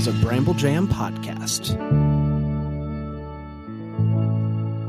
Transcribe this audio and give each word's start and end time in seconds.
is 0.00 0.06
a 0.06 0.12
Bramble 0.24 0.54
Jam 0.54 0.88
podcast. 0.88 1.76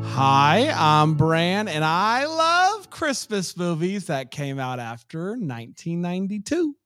Hi, 0.05 0.73
I'm 0.73 1.15
Bran, 1.15 1.67
and 1.67 1.83
I 1.83 2.25
love 2.25 2.89
Christmas 2.89 3.57
movies 3.57 4.07
that 4.07 4.31
came 4.31 4.57
out 4.57 4.79
after 4.79 5.31
1992. 5.31 6.77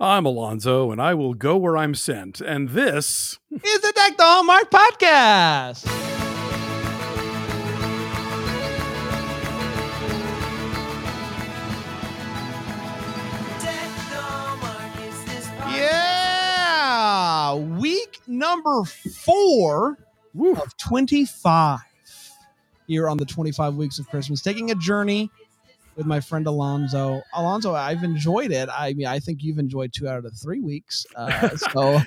I'm 0.00 0.26
Alonso, 0.26 0.90
and 0.90 1.00
I 1.00 1.14
will 1.14 1.34
go 1.34 1.56
where 1.56 1.76
I'm 1.76 1.94
sent. 1.94 2.40
And 2.40 2.70
this 2.70 3.38
is 3.52 3.80
the 3.80 3.92
Deck 3.94 4.16
the 4.16 4.24
Hallmark 4.24 4.72
podcast. 4.72 6.23
Week 17.56 18.20
number 18.26 18.84
four 18.84 19.98
Woo. 20.34 20.52
of 20.52 20.76
25 20.76 21.80
here 22.86 23.08
on 23.08 23.16
the 23.16 23.24
25 23.24 23.76
weeks 23.76 23.98
of 23.98 24.08
Christmas, 24.08 24.42
taking 24.42 24.70
a 24.70 24.74
journey 24.74 25.30
with 25.96 26.06
my 26.06 26.20
friend 26.20 26.46
Alonso. 26.46 27.22
Alonso, 27.32 27.74
I've 27.74 28.02
enjoyed 28.02 28.50
it. 28.50 28.68
I 28.70 28.94
mean, 28.94 29.06
I 29.06 29.20
think 29.20 29.42
you've 29.42 29.58
enjoyed 29.58 29.92
two 29.92 30.08
out 30.08 30.18
of 30.18 30.24
the 30.24 30.30
three 30.30 30.60
weeks. 30.60 31.06
Uh, 31.14 31.48
so, 31.72 32.00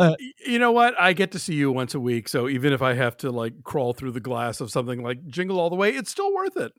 you 0.46 0.60
know 0.60 0.72
what? 0.72 1.00
I 1.00 1.14
get 1.14 1.32
to 1.32 1.40
see 1.40 1.54
you 1.54 1.72
once 1.72 1.96
a 1.96 2.00
week. 2.00 2.28
So 2.28 2.50
even 2.50 2.74
if 2.74 2.82
I 2.82 2.94
have 2.94 3.18
to 3.18 3.32
like 3.32 3.64
crawl 3.64 3.94
through 3.94 4.12
the 4.12 4.20
glass 4.20 4.62
of 4.62 4.72
something 4.72 5.02
like 5.02 5.26
Jingle 5.28 5.60
All 5.60 5.70
the 5.70 5.76
Way, 5.76 5.92
it's 5.92 6.12
still 6.12 6.34
worth 6.34 6.58
it. 6.58 6.74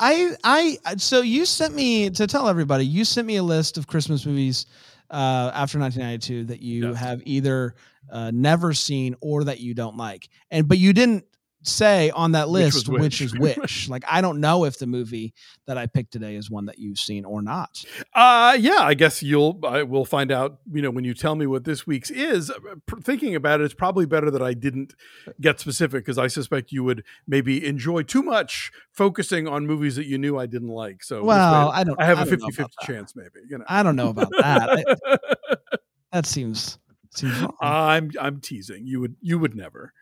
I, 0.00 0.34
I, 0.42 0.78
so 0.96 1.20
you 1.20 1.44
sent 1.44 1.74
me 1.74 2.08
to 2.10 2.26
tell 2.26 2.48
everybody, 2.48 2.86
you 2.86 3.04
sent 3.04 3.26
me 3.26 3.36
a 3.36 3.42
list 3.42 3.76
of 3.76 3.86
Christmas 3.86 4.24
movies 4.24 4.64
uh, 5.12 5.50
after 5.54 5.78
1992 5.78 6.44
that 6.44 6.62
you 6.62 6.88
yes. 6.88 6.98
have 6.98 7.22
either 7.24 7.74
uh, 8.10 8.30
never 8.32 8.72
seen 8.72 9.14
or 9.20 9.44
that 9.44 9.60
you 9.60 9.74
don't 9.74 9.96
like. 9.96 10.28
And, 10.50 10.66
but 10.66 10.78
you 10.78 10.92
didn't 10.92 11.24
say 11.62 12.10
on 12.10 12.32
that 12.32 12.48
list 12.48 12.88
which, 12.88 13.00
which. 13.00 13.00
which 13.02 13.20
is 13.20 13.38
which. 13.38 13.88
like 13.88 14.04
I 14.08 14.20
don't 14.20 14.40
know 14.40 14.64
if 14.64 14.78
the 14.78 14.86
movie 14.86 15.34
that 15.66 15.78
I 15.78 15.86
picked 15.86 16.12
today 16.12 16.34
is 16.34 16.50
one 16.50 16.66
that 16.66 16.78
you've 16.78 16.98
seen 16.98 17.24
or 17.24 17.42
not. 17.42 17.84
Uh 18.14 18.56
yeah, 18.58 18.80
I 18.80 18.94
guess 18.94 19.22
you'll 19.22 19.60
I 19.64 19.82
will 19.82 20.04
find 20.04 20.32
out, 20.32 20.58
you 20.72 20.82
know, 20.82 20.90
when 20.90 21.04
you 21.04 21.14
tell 21.14 21.34
me 21.34 21.46
what 21.46 21.64
this 21.64 21.86
week's 21.86 22.10
is. 22.10 22.50
Uh, 22.50 22.56
thinking 23.02 23.34
about 23.34 23.60
it, 23.60 23.64
it's 23.64 23.74
probably 23.74 24.06
better 24.06 24.30
that 24.30 24.42
I 24.42 24.54
didn't 24.54 24.94
get 25.40 25.60
specific 25.60 26.04
because 26.04 26.18
I 26.18 26.26
suspect 26.26 26.72
you 26.72 26.84
would 26.84 27.04
maybe 27.26 27.64
enjoy 27.64 28.02
too 28.02 28.22
much 28.22 28.72
focusing 28.92 29.46
on 29.46 29.66
movies 29.66 29.96
that 29.96 30.06
you 30.06 30.18
knew 30.18 30.38
I 30.38 30.46
didn't 30.46 30.68
like. 30.68 31.02
So 31.02 31.24
Well, 31.24 31.70
I 31.70 31.84
don't 31.84 32.00
I 32.00 32.04
have 32.04 32.18
I 32.18 32.22
a 32.22 32.26
50-50 32.26 32.68
chance 32.82 33.14
maybe, 33.16 33.40
you 33.48 33.58
know. 33.58 33.64
I 33.68 33.82
don't 33.82 33.96
know 33.96 34.08
about 34.08 34.30
that. 34.38 34.98
that 36.12 36.26
seems 36.26 36.78
seems 37.10 37.40
wrong. 37.40 37.56
I'm 37.60 38.10
I'm 38.20 38.40
teasing. 38.40 38.86
You 38.86 39.00
would 39.00 39.16
you 39.20 39.38
would 39.38 39.54
never. 39.54 39.92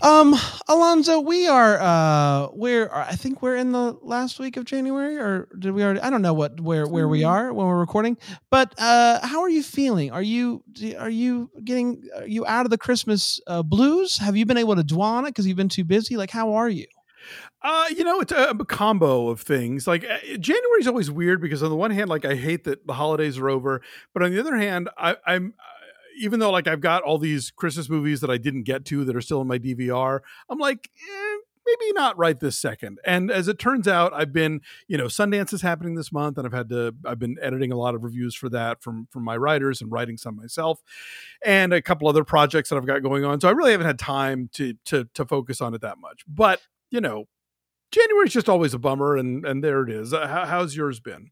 Um, 0.00 0.36
Alonso, 0.68 1.18
we 1.18 1.48
are 1.48 1.80
uh 1.80 2.48
we're 2.52 2.88
I 2.92 3.16
think 3.16 3.42
we're 3.42 3.56
in 3.56 3.72
the 3.72 3.96
last 4.00 4.38
week 4.38 4.56
of 4.56 4.64
January 4.64 5.16
or 5.16 5.48
did 5.58 5.72
we 5.72 5.82
already 5.82 6.00
I 6.00 6.08
don't 6.08 6.22
know 6.22 6.34
what 6.34 6.60
where 6.60 6.86
where 6.86 7.08
we 7.08 7.22
mm. 7.22 7.28
are 7.28 7.52
when 7.52 7.66
we're 7.66 7.80
recording. 7.80 8.16
But 8.48 8.74
uh 8.78 9.26
how 9.26 9.40
are 9.40 9.48
you 9.48 9.62
feeling? 9.62 10.12
Are 10.12 10.22
you 10.22 10.62
are 10.98 11.10
you 11.10 11.50
getting 11.64 12.04
are 12.16 12.28
you 12.28 12.46
out 12.46 12.64
of 12.64 12.70
the 12.70 12.78
Christmas 12.78 13.40
uh, 13.48 13.64
blues? 13.64 14.18
Have 14.18 14.36
you 14.36 14.46
been 14.46 14.56
able 14.56 14.76
to 14.76 14.84
dwell 14.84 15.08
on 15.08 15.26
it 15.26 15.34
cuz 15.34 15.48
you've 15.48 15.56
been 15.56 15.68
too 15.68 15.84
busy? 15.84 16.16
Like 16.16 16.30
how 16.30 16.54
are 16.54 16.68
you? 16.68 16.86
Uh, 17.60 17.86
you 17.90 18.04
know, 18.04 18.20
it's 18.20 18.30
a, 18.30 18.50
a 18.50 18.64
combo 18.64 19.28
of 19.28 19.40
things. 19.40 19.86
Like 19.88 20.04
uh, 20.04 20.18
January 20.38 20.80
is 20.80 20.86
always 20.86 21.10
weird 21.10 21.40
because 21.40 21.62
on 21.62 21.70
the 21.70 21.76
one 21.76 21.90
hand, 21.90 22.08
like 22.08 22.24
I 22.24 22.36
hate 22.36 22.64
that 22.64 22.86
the 22.86 22.92
holidays 22.92 23.36
are 23.36 23.48
over, 23.48 23.82
but 24.14 24.22
on 24.22 24.30
the 24.30 24.38
other 24.38 24.56
hand, 24.56 24.88
I, 24.96 25.16
I'm 25.26 25.54
even 26.18 26.40
though 26.40 26.50
like 26.50 26.66
I've 26.66 26.80
got 26.80 27.02
all 27.02 27.18
these 27.18 27.50
Christmas 27.50 27.88
movies 27.88 28.20
that 28.20 28.30
I 28.30 28.38
didn't 28.38 28.64
get 28.64 28.84
to 28.86 29.04
that 29.04 29.16
are 29.16 29.20
still 29.20 29.40
in 29.40 29.48
my 29.48 29.58
DVR, 29.58 30.20
I'm 30.48 30.58
like, 30.58 30.90
eh, 30.96 31.36
maybe 31.68 31.92
not 31.92 32.16
right 32.16 32.38
this 32.38 32.58
second. 32.58 32.98
And 33.04 33.30
as 33.30 33.48
it 33.48 33.58
turns 33.58 33.86
out, 33.86 34.12
I've 34.14 34.32
been, 34.32 34.60
you 34.86 34.96
know, 34.96 35.06
Sundance 35.06 35.52
is 35.52 35.62
happening 35.62 35.94
this 35.94 36.12
month, 36.12 36.38
and 36.38 36.46
I've 36.46 36.52
had 36.52 36.68
to, 36.70 36.94
I've 37.04 37.18
been 37.18 37.36
editing 37.42 37.72
a 37.72 37.76
lot 37.76 37.94
of 37.94 38.04
reviews 38.04 38.34
for 38.34 38.48
that 38.50 38.82
from 38.82 39.06
from 39.10 39.24
my 39.24 39.36
writers 39.36 39.80
and 39.80 39.90
writing 39.92 40.16
some 40.16 40.36
myself, 40.36 40.82
and 41.44 41.72
a 41.72 41.82
couple 41.82 42.08
other 42.08 42.24
projects 42.24 42.70
that 42.70 42.76
I've 42.76 42.86
got 42.86 43.02
going 43.02 43.24
on. 43.24 43.40
So 43.40 43.48
I 43.48 43.52
really 43.52 43.72
haven't 43.72 43.86
had 43.86 43.98
time 43.98 44.48
to 44.54 44.74
to 44.86 45.08
to 45.14 45.24
focus 45.24 45.60
on 45.60 45.74
it 45.74 45.80
that 45.82 45.98
much. 45.98 46.24
But 46.26 46.60
you 46.90 47.00
know, 47.00 47.26
January's 47.92 48.32
just 48.32 48.48
always 48.48 48.74
a 48.74 48.78
bummer, 48.78 49.16
and 49.16 49.44
and 49.44 49.62
there 49.62 49.82
it 49.82 49.90
is. 49.90 50.12
How, 50.12 50.46
how's 50.46 50.76
yours 50.76 51.00
been? 51.00 51.30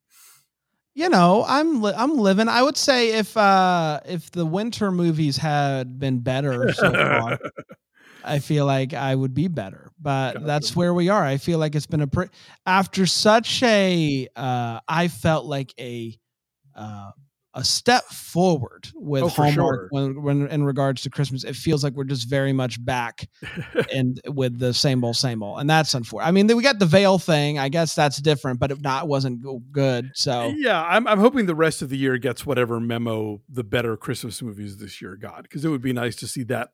You 0.97 1.11
know, 1.11 1.45
I'm 1.47 1.83
li- 1.83 1.93
I'm 1.95 2.17
living. 2.17 2.49
I 2.49 2.63
would 2.63 2.79
say 2.79 3.13
if 3.13 3.37
uh 3.37 4.01
if 4.07 4.31
the 4.31 4.47
winter 4.47 4.91
movies 4.91 5.37
had 5.37 6.01
been 6.01 6.21
better 6.21 6.73
so 6.73 6.91
far, 6.91 7.39
I 8.25 8.39
feel 8.39 8.65
like 8.65 8.95
I 8.95 9.15
would 9.15 9.35
be 9.35 9.47
better. 9.47 9.93
But 10.01 10.33
gotcha. 10.33 10.47
that's 10.47 10.75
where 10.75 10.95
we 10.95 11.11
are. 11.11 11.23
I 11.23 11.37
feel 11.37 11.59
like 11.59 11.75
it's 11.75 11.87
been 11.87 12.01
a 12.01 12.07
pre- 12.07 12.31
after 12.65 13.05
such 13.05 13.63
a 13.63 14.27
uh 14.35 14.81
I 14.89 15.09
felt 15.09 15.45
like 15.45 15.75
a 15.79 16.19
uh 16.75 17.11
a 17.57 17.65
step 17.65 18.05
forward 18.05 18.89
with 18.95 19.23
oh, 19.23 19.29
Hallmark 19.29 19.55
sure. 19.55 19.89
when, 19.91 20.23
when 20.23 20.47
in 20.49 20.63
regards 20.63 21.01
to 21.03 21.11
Christmas. 21.11 21.43
It 21.43 21.57
feels 21.57 21.83
like 21.83 21.95
we're 21.95 22.05
just 22.05 22.29
very 22.29 22.53
much 22.53 22.85
back 22.85 23.29
and 23.93 24.21
with 24.27 24.59
the 24.59 24.75
same 24.75 25.03
old, 25.03 25.17
same 25.17 25.43
old, 25.43 25.61
and 25.61 25.69
that's 25.69 25.95
unfortunate. 25.95 26.29
I 26.29 26.33
mean, 26.33 26.55
we 26.55 26.63
got 26.63 26.79
the 26.79 26.87
veil 26.87 27.19
thing. 27.19 27.59
I 27.59 27.71
guess 27.71 27.95
that's 27.95 28.19
different, 28.19 28.61
but 28.61 28.71
it 28.71 28.83
not 28.83 29.09
wasn't 29.09 29.43
good. 29.73 30.11
So 30.15 30.53
yeah, 30.57 30.85
I'm 30.85 31.07
I'm 31.07 31.19
hoping 31.19 31.47
the 31.47 31.55
rest 31.55 31.81
of 31.81 31.89
the 31.89 31.97
year 31.97 32.19
gets 32.19 32.45
whatever 32.45 32.79
memo 32.79 33.41
the 33.49 33.65
better 33.65 33.97
Christmas 33.97 34.43
movies 34.43 34.77
this 34.77 35.01
year 35.01 35.17
got 35.17 35.43
because 35.43 35.65
it 35.65 35.71
would 35.71 35.83
be 35.83 35.95
nice 35.95 36.15
to 36.17 36.29
see 36.29 36.43
that 36.45 36.73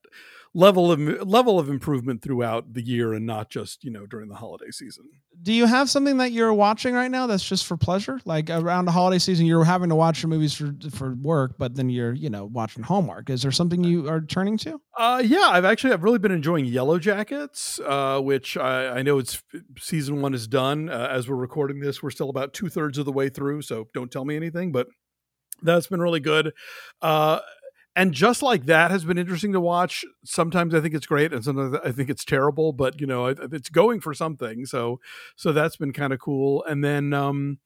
level 0.54 0.92
of 0.92 1.00
level 1.26 1.58
of 1.58 1.70
improvement 1.70 2.22
throughout 2.22 2.74
the 2.74 2.82
year 2.82 3.14
and 3.14 3.24
not 3.24 3.48
just 3.48 3.82
you 3.84 3.90
know 3.90 4.06
during 4.06 4.28
the 4.28 4.34
holiday 4.34 4.70
season. 4.70 5.04
Do 5.42 5.52
you 5.52 5.66
have 5.66 5.88
something 5.88 6.18
that 6.18 6.32
you're 6.32 6.52
watching 6.52 6.94
right 6.94 7.10
now 7.10 7.26
that's 7.26 7.46
just 7.46 7.66
for 7.66 7.76
pleasure? 7.76 8.20
Like 8.24 8.50
around 8.50 8.84
the 8.84 8.92
holiday 8.92 9.18
season, 9.18 9.46
you're 9.46 9.64
having 9.64 9.88
to 9.88 9.94
watch 9.94 10.22
your 10.22 10.28
movies 10.28 10.54
for 10.54 10.74
for 10.90 11.14
work, 11.14 11.54
but 11.58 11.74
then 11.74 11.88
you're 11.88 12.12
you 12.12 12.28
know 12.28 12.44
watching 12.44 12.82
Hallmark. 12.82 13.30
Is 13.30 13.42
there 13.42 13.50
something 13.50 13.82
you 13.82 14.08
are 14.08 14.20
turning 14.20 14.58
to? 14.58 14.80
Uh, 14.96 15.22
yeah, 15.24 15.48
I've 15.50 15.64
actually 15.64 15.94
I've 15.94 16.02
really 16.02 16.18
been 16.18 16.32
enjoying 16.32 16.66
Yellow 16.66 16.98
Jackets, 16.98 17.80
uh, 17.80 18.20
which 18.20 18.56
I, 18.56 18.98
I 18.98 19.02
know 19.02 19.18
it's 19.18 19.42
season 19.78 20.20
one 20.20 20.34
is 20.34 20.46
done 20.46 20.90
uh, 20.90 21.08
as 21.10 21.28
we're 21.28 21.36
recording 21.36 21.80
this. 21.80 22.02
We're 22.02 22.10
still 22.10 22.30
about 22.30 22.52
two 22.52 22.68
thirds 22.68 22.98
of 22.98 23.06
the 23.06 23.12
way 23.12 23.30
through, 23.30 23.62
so 23.62 23.88
don't 23.94 24.10
tell 24.10 24.24
me 24.24 24.36
anything, 24.36 24.70
but 24.70 24.88
that's 25.62 25.86
been 25.86 26.00
really 26.00 26.20
good. 26.20 26.52
Uh, 27.00 27.40
and 27.94 28.12
just 28.12 28.42
like 28.42 28.66
that 28.66 28.90
has 28.90 29.04
been 29.04 29.18
interesting 29.18 29.52
to 29.52 29.60
watch. 29.60 30.04
Sometimes 30.24 30.74
I 30.74 30.80
think 30.80 30.94
it's 30.94 31.06
great, 31.06 31.32
and 31.32 31.44
sometimes 31.44 31.76
I 31.84 31.92
think 31.92 32.08
it's 32.08 32.24
terrible. 32.24 32.72
But 32.72 33.00
you 33.00 33.06
know, 33.06 33.26
it's 33.26 33.68
going 33.68 34.00
for 34.00 34.14
something. 34.14 34.64
So, 34.66 35.00
so 35.36 35.52
that's 35.52 35.76
been 35.76 35.92
kind 35.92 36.12
of 36.12 36.18
cool. 36.18 36.64
And 36.64 36.82
then, 36.82 37.12
um, 37.12 37.58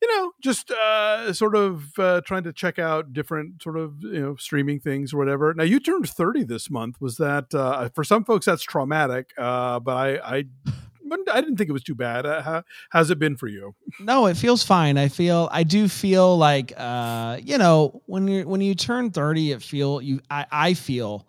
you 0.00 0.16
know, 0.16 0.32
just 0.42 0.70
uh, 0.70 1.32
sort 1.32 1.56
of 1.56 1.98
uh, 1.98 2.22
trying 2.22 2.44
to 2.44 2.52
check 2.52 2.78
out 2.78 3.12
different 3.12 3.62
sort 3.62 3.76
of 3.76 3.96
you 4.00 4.20
know 4.20 4.36
streaming 4.36 4.80
things 4.80 5.12
or 5.12 5.18
whatever. 5.18 5.52
Now, 5.52 5.64
you 5.64 5.78
turned 5.78 6.08
thirty 6.08 6.44
this 6.44 6.70
month. 6.70 7.00
Was 7.00 7.16
that 7.16 7.54
uh, 7.54 7.90
for 7.94 8.04
some 8.04 8.24
folks 8.24 8.46
that's 8.46 8.62
traumatic? 8.62 9.30
Uh, 9.36 9.78
but 9.80 9.96
I, 9.96 10.36
I 10.38 10.44
I 11.12 11.40
didn't 11.40 11.56
think 11.56 11.68
it 11.68 11.72
was 11.72 11.82
too 11.82 11.94
bad. 11.94 12.26
Uh, 12.26 12.42
how, 12.42 12.62
how's 12.90 13.10
it 13.10 13.18
been 13.18 13.36
for 13.36 13.48
you? 13.48 13.74
No, 14.00 14.26
it 14.26 14.36
feels 14.36 14.62
fine. 14.62 14.98
I 14.98 15.08
feel 15.08 15.48
I 15.52 15.62
do 15.62 15.88
feel 15.88 16.36
like 16.36 16.72
uh, 16.76 17.38
you 17.42 17.58
know 17.58 18.02
when 18.06 18.28
you 18.28 18.46
when 18.46 18.60
you 18.60 18.74
turn 18.74 19.10
thirty, 19.10 19.52
it 19.52 19.62
feel 19.62 20.00
you 20.00 20.20
I, 20.30 20.46
I 20.50 20.74
feel 20.74 21.26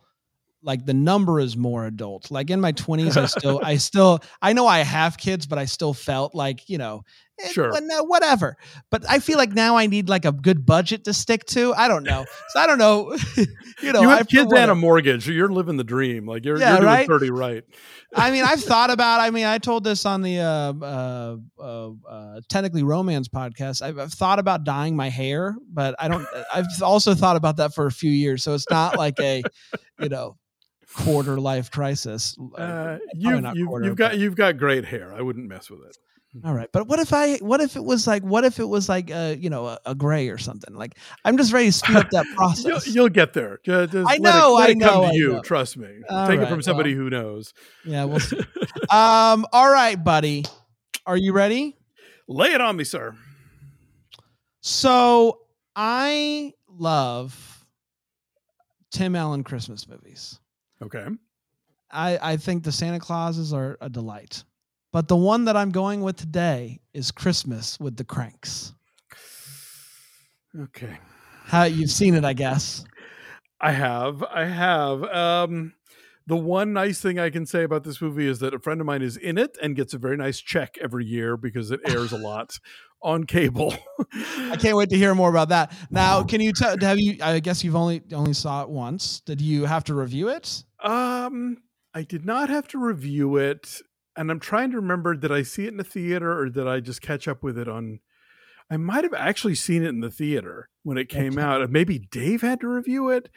like 0.61 0.85
the 0.85 0.93
number 0.93 1.39
is 1.39 1.55
more 1.55 1.85
adult. 1.85 2.31
Like 2.31 2.49
in 2.49 2.59
my 2.59 2.71
twenties, 2.71 3.17
I 3.17 3.25
still 3.25 3.61
I 3.63 3.77
still 3.89 4.19
I 4.41 4.53
know 4.53 4.67
I 4.67 4.79
have 4.79 5.17
kids, 5.17 5.45
but 5.45 5.57
I 5.57 5.65
still 5.65 5.93
felt 5.93 6.35
like 6.35 6.69
you 6.69 6.77
know 6.77 7.03
Eh, 7.41 7.47
sure. 7.49 7.71
whatever. 8.03 8.57
But 8.89 9.03
I 9.09 9.19
feel 9.19 9.37
like 9.37 9.53
now 9.53 9.77
I 9.77 9.87
need 9.87 10.09
like 10.09 10.25
a 10.25 10.31
good 10.31 10.65
budget 10.65 11.05
to 11.05 11.13
stick 11.13 11.45
to. 11.47 11.73
I 11.73 11.87
don't 11.87 12.03
know. 12.03 12.25
So 12.49 12.59
I 12.59 12.67
don't 12.67 12.77
know. 12.77 13.15
you 13.81 13.93
know, 13.93 14.01
you 14.01 14.09
have 14.09 14.21
I 14.21 14.23
kids 14.23 14.51
and 14.53 14.71
a 14.71 14.75
mortgage. 14.75 15.27
You're 15.27 15.49
living 15.49 15.77
the 15.77 15.83
dream. 15.83 16.25
Like 16.25 16.43
you're, 16.45 16.59
yeah, 16.59 16.71
you're 16.71 16.81
doing 16.81 16.87
right? 16.87 17.07
30 17.07 17.31
right. 17.31 17.63
I 18.15 18.31
mean, 18.31 18.43
I've 18.43 18.61
thought 18.63 18.89
about, 18.89 19.21
I 19.21 19.29
mean, 19.29 19.45
I 19.45 19.57
told 19.57 19.83
this 19.83 20.05
on 20.05 20.21
the, 20.21 20.39
uh, 20.39 20.73
uh, 20.81 21.37
uh, 21.59 21.91
uh 22.09 22.41
technically 22.49 22.83
romance 22.83 23.27
podcast. 23.27 23.81
I've, 23.81 23.97
I've, 23.97 24.13
thought 24.13 24.39
about 24.39 24.63
dyeing 24.63 24.95
my 24.95 25.09
hair, 25.09 25.55
but 25.71 25.95
I 25.97 26.07
don't, 26.07 26.27
I've 26.53 26.65
also 26.81 27.13
thought 27.13 27.37
about 27.37 27.57
that 27.57 27.73
for 27.73 27.85
a 27.85 27.91
few 27.91 28.11
years. 28.11 28.43
So 28.43 28.53
it's 28.53 28.69
not 28.69 28.97
like 28.97 29.19
a, 29.19 29.43
you 29.99 30.09
know, 30.09 30.35
quarter 30.95 31.39
life 31.39 31.71
crisis. 31.71 32.35
Uh, 32.57 32.97
you've, 33.13 33.45
you've, 33.53 33.67
quarter, 33.67 33.85
you've 33.85 33.95
got, 33.95 34.17
you've 34.17 34.35
got 34.35 34.57
great 34.57 34.85
hair. 34.85 35.13
I 35.13 35.21
wouldn't 35.21 35.47
mess 35.47 35.69
with 35.69 35.81
it. 35.87 35.97
All 36.45 36.53
right, 36.53 36.69
but 36.71 36.87
what 36.87 36.99
if 36.99 37.11
I? 37.11 37.37
What 37.37 37.59
if 37.59 37.75
it 37.75 37.83
was 37.83 38.05
like? 38.05 38.21
What 38.21 38.45
if 38.45 38.59
it 38.59 38.65
was 38.65 38.87
like 38.87 39.09
a 39.09 39.35
you 39.35 39.49
know 39.49 39.65
a, 39.65 39.79
a 39.87 39.95
gray 39.95 40.29
or 40.29 40.37
something? 40.37 40.75
Like 40.75 40.95
I'm 41.25 41.37
just 41.37 41.51
ready 41.51 41.67
to 41.67 41.71
speed 41.71 41.95
up 41.95 42.09
that 42.11 42.25
process. 42.35 42.85
you'll, 42.85 42.95
you'll, 42.95 43.09
get 43.09 43.33
there. 43.33 43.59
Just, 43.63 43.95
I 43.95 44.17
know. 44.17 44.53
Let 44.53 44.69
it, 44.69 44.77
let 44.77 44.87
I 44.87 44.91
know. 44.91 45.01
Come 45.01 45.09
to 45.09 45.15
you. 45.15 45.33
Know. 45.33 45.41
Trust 45.41 45.77
me. 45.77 45.87
All 46.07 46.27
Take 46.27 46.39
right, 46.39 46.47
it 46.47 46.51
from 46.51 46.61
somebody 46.61 46.93
well, 46.93 47.03
who 47.03 47.09
knows. 47.09 47.53
Yeah, 47.83 48.03
we'll 48.03 48.19
see. 48.19 48.37
um. 48.91 49.47
All 49.51 49.71
right, 49.71 49.95
buddy. 49.95 50.45
Are 51.07 51.17
you 51.17 51.33
ready? 51.33 51.75
Lay 52.27 52.53
it 52.53 52.61
on 52.61 52.75
me, 52.75 52.83
sir. 52.83 53.15
So 54.61 55.39
I 55.75 56.53
love 56.67 57.65
Tim 58.91 59.15
Allen 59.15 59.43
Christmas 59.43 59.87
movies. 59.87 60.39
Okay. 60.81 61.07
I, 61.91 62.33
I 62.33 62.37
think 62.37 62.63
the 62.63 62.71
Santa 62.71 62.99
Clauses 62.99 63.53
are 63.53 63.77
a 63.81 63.89
delight. 63.89 64.43
But 64.91 65.07
the 65.07 65.15
one 65.15 65.45
that 65.45 65.55
I'm 65.55 65.69
going 65.69 66.01
with 66.01 66.17
today 66.17 66.79
is 66.93 67.11
Christmas 67.11 67.79
with 67.79 67.95
the 67.95 68.03
Kranks. 68.03 68.73
Okay. 70.59 70.97
How 71.45 71.63
you've 71.63 71.91
seen 71.91 72.15
it, 72.15 72.25
I 72.25 72.33
guess. 72.33 72.83
I 73.61 73.71
have. 73.71 74.23
I 74.23 74.45
have. 74.45 75.03
Um 75.03 75.73
the 76.29 76.35
one 76.37 76.73
nice 76.73 77.01
thing 77.01 77.17
I 77.17 77.31
can 77.31 77.47
say 77.47 77.63
about 77.63 77.83
this 77.83 77.99
movie 77.99 78.27
is 78.27 78.37
that 78.39 78.53
a 78.53 78.59
friend 78.59 78.79
of 78.79 78.85
mine 78.85 79.01
is 79.01 79.17
in 79.17 79.39
it 79.39 79.57
and 79.63 79.75
gets 79.75 79.95
a 79.95 79.97
very 79.97 80.15
nice 80.15 80.39
check 80.39 80.77
every 80.79 81.03
year 81.03 81.35
because 81.35 81.71
it 81.71 81.79
airs 81.87 82.11
a 82.11 82.17
lot 82.19 82.59
on 83.01 83.23
cable. 83.23 83.73
I 84.13 84.55
can't 84.59 84.77
wait 84.77 84.89
to 84.89 84.95
hear 84.95 85.15
more 85.15 85.31
about 85.31 85.49
that. 85.49 85.73
Now, 85.89 86.21
can 86.27 86.39
you 86.39 86.53
tell? 86.53 86.77
Have 86.79 86.99
you? 86.99 87.17
I 87.21 87.39
guess 87.39 87.63
you've 87.63 87.75
only 87.75 88.03
only 88.13 88.33
saw 88.33 88.61
it 88.61 88.69
once. 88.69 89.21
Did 89.21 89.41
you 89.41 89.65
have 89.65 89.83
to 89.85 89.95
review 89.95 90.29
it? 90.29 90.63
Um, 90.83 91.57
I 91.95 92.03
did 92.03 92.25
not 92.27 92.49
have 92.49 92.67
to 92.69 92.77
review 92.77 93.37
it, 93.37 93.81
and 94.19 94.29
I'm 94.29 94.39
trying 94.41 94.69
to 94.71 94.75
remember. 94.75 95.15
Did 95.15 95.31
I 95.31 95.43
see 95.43 95.63
it 95.63 95.69
in 95.69 95.77
the 95.77 95.83
theater 95.83 96.37
or 96.37 96.49
did 96.49 96.67
I 96.67 96.81
just 96.81 97.01
catch 97.01 97.25
up 97.27 97.41
with 97.41 97.57
it 97.57 97.69
on? 97.69 98.01
I 98.69 98.75
might 98.75 99.05
have 99.05 99.13
actually 99.13 99.55
seen 99.55 99.81
it 99.81 99.89
in 99.89 100.01
the 100.01 100.11
theater 100.11 100.69
when 100.83 100.97
it 100.97 101.07
came 101.07 101.33
okay. 101.33 101.41
out. 101.41 101.71
Maybe 101.71 101.99
Dave 101.99 102.41
had 102.41 102.59
to 102.59 102.67
review 102.67 103.09
it 103.09 103.29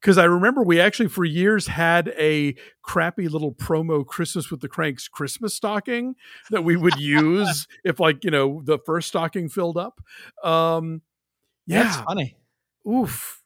because 0.00 0.16
I 0.16 0.24
remember 0.24 0.62
we 0.62 0.80
actually 0.80 1.08
for 1.08 1.24
years 1.24 1.66
had 1.66 2.14
a 2.16 2.54
crappy 2.82 3.28
little 3.28 3.52
promo 3.52 4.06
Christmas 4.06 4.48
with 4.48 4.60
the 4.60 4.68
Kranks 4.68 5.10
Christmas 5.10 5.54
stocking 5.54 6.14
that 6.50 6.62
we 6.62 6.76
would 6.76 6.96
use 6.98 7.66
if 7.84 7.98
like 7.98 8.22
you 8.24 8.30
know 8.30 8.62
the 8.64 8.78
first 8.78 9.08
stocking 9.08 9.48
filled 9.48 9.76
up. 9.76 10.00
Um, 10.44 11.02
yeah, 11.66 11.82
that's 11.82 11.96
funny. 12.02 12.36
Oof, 12.86 13.42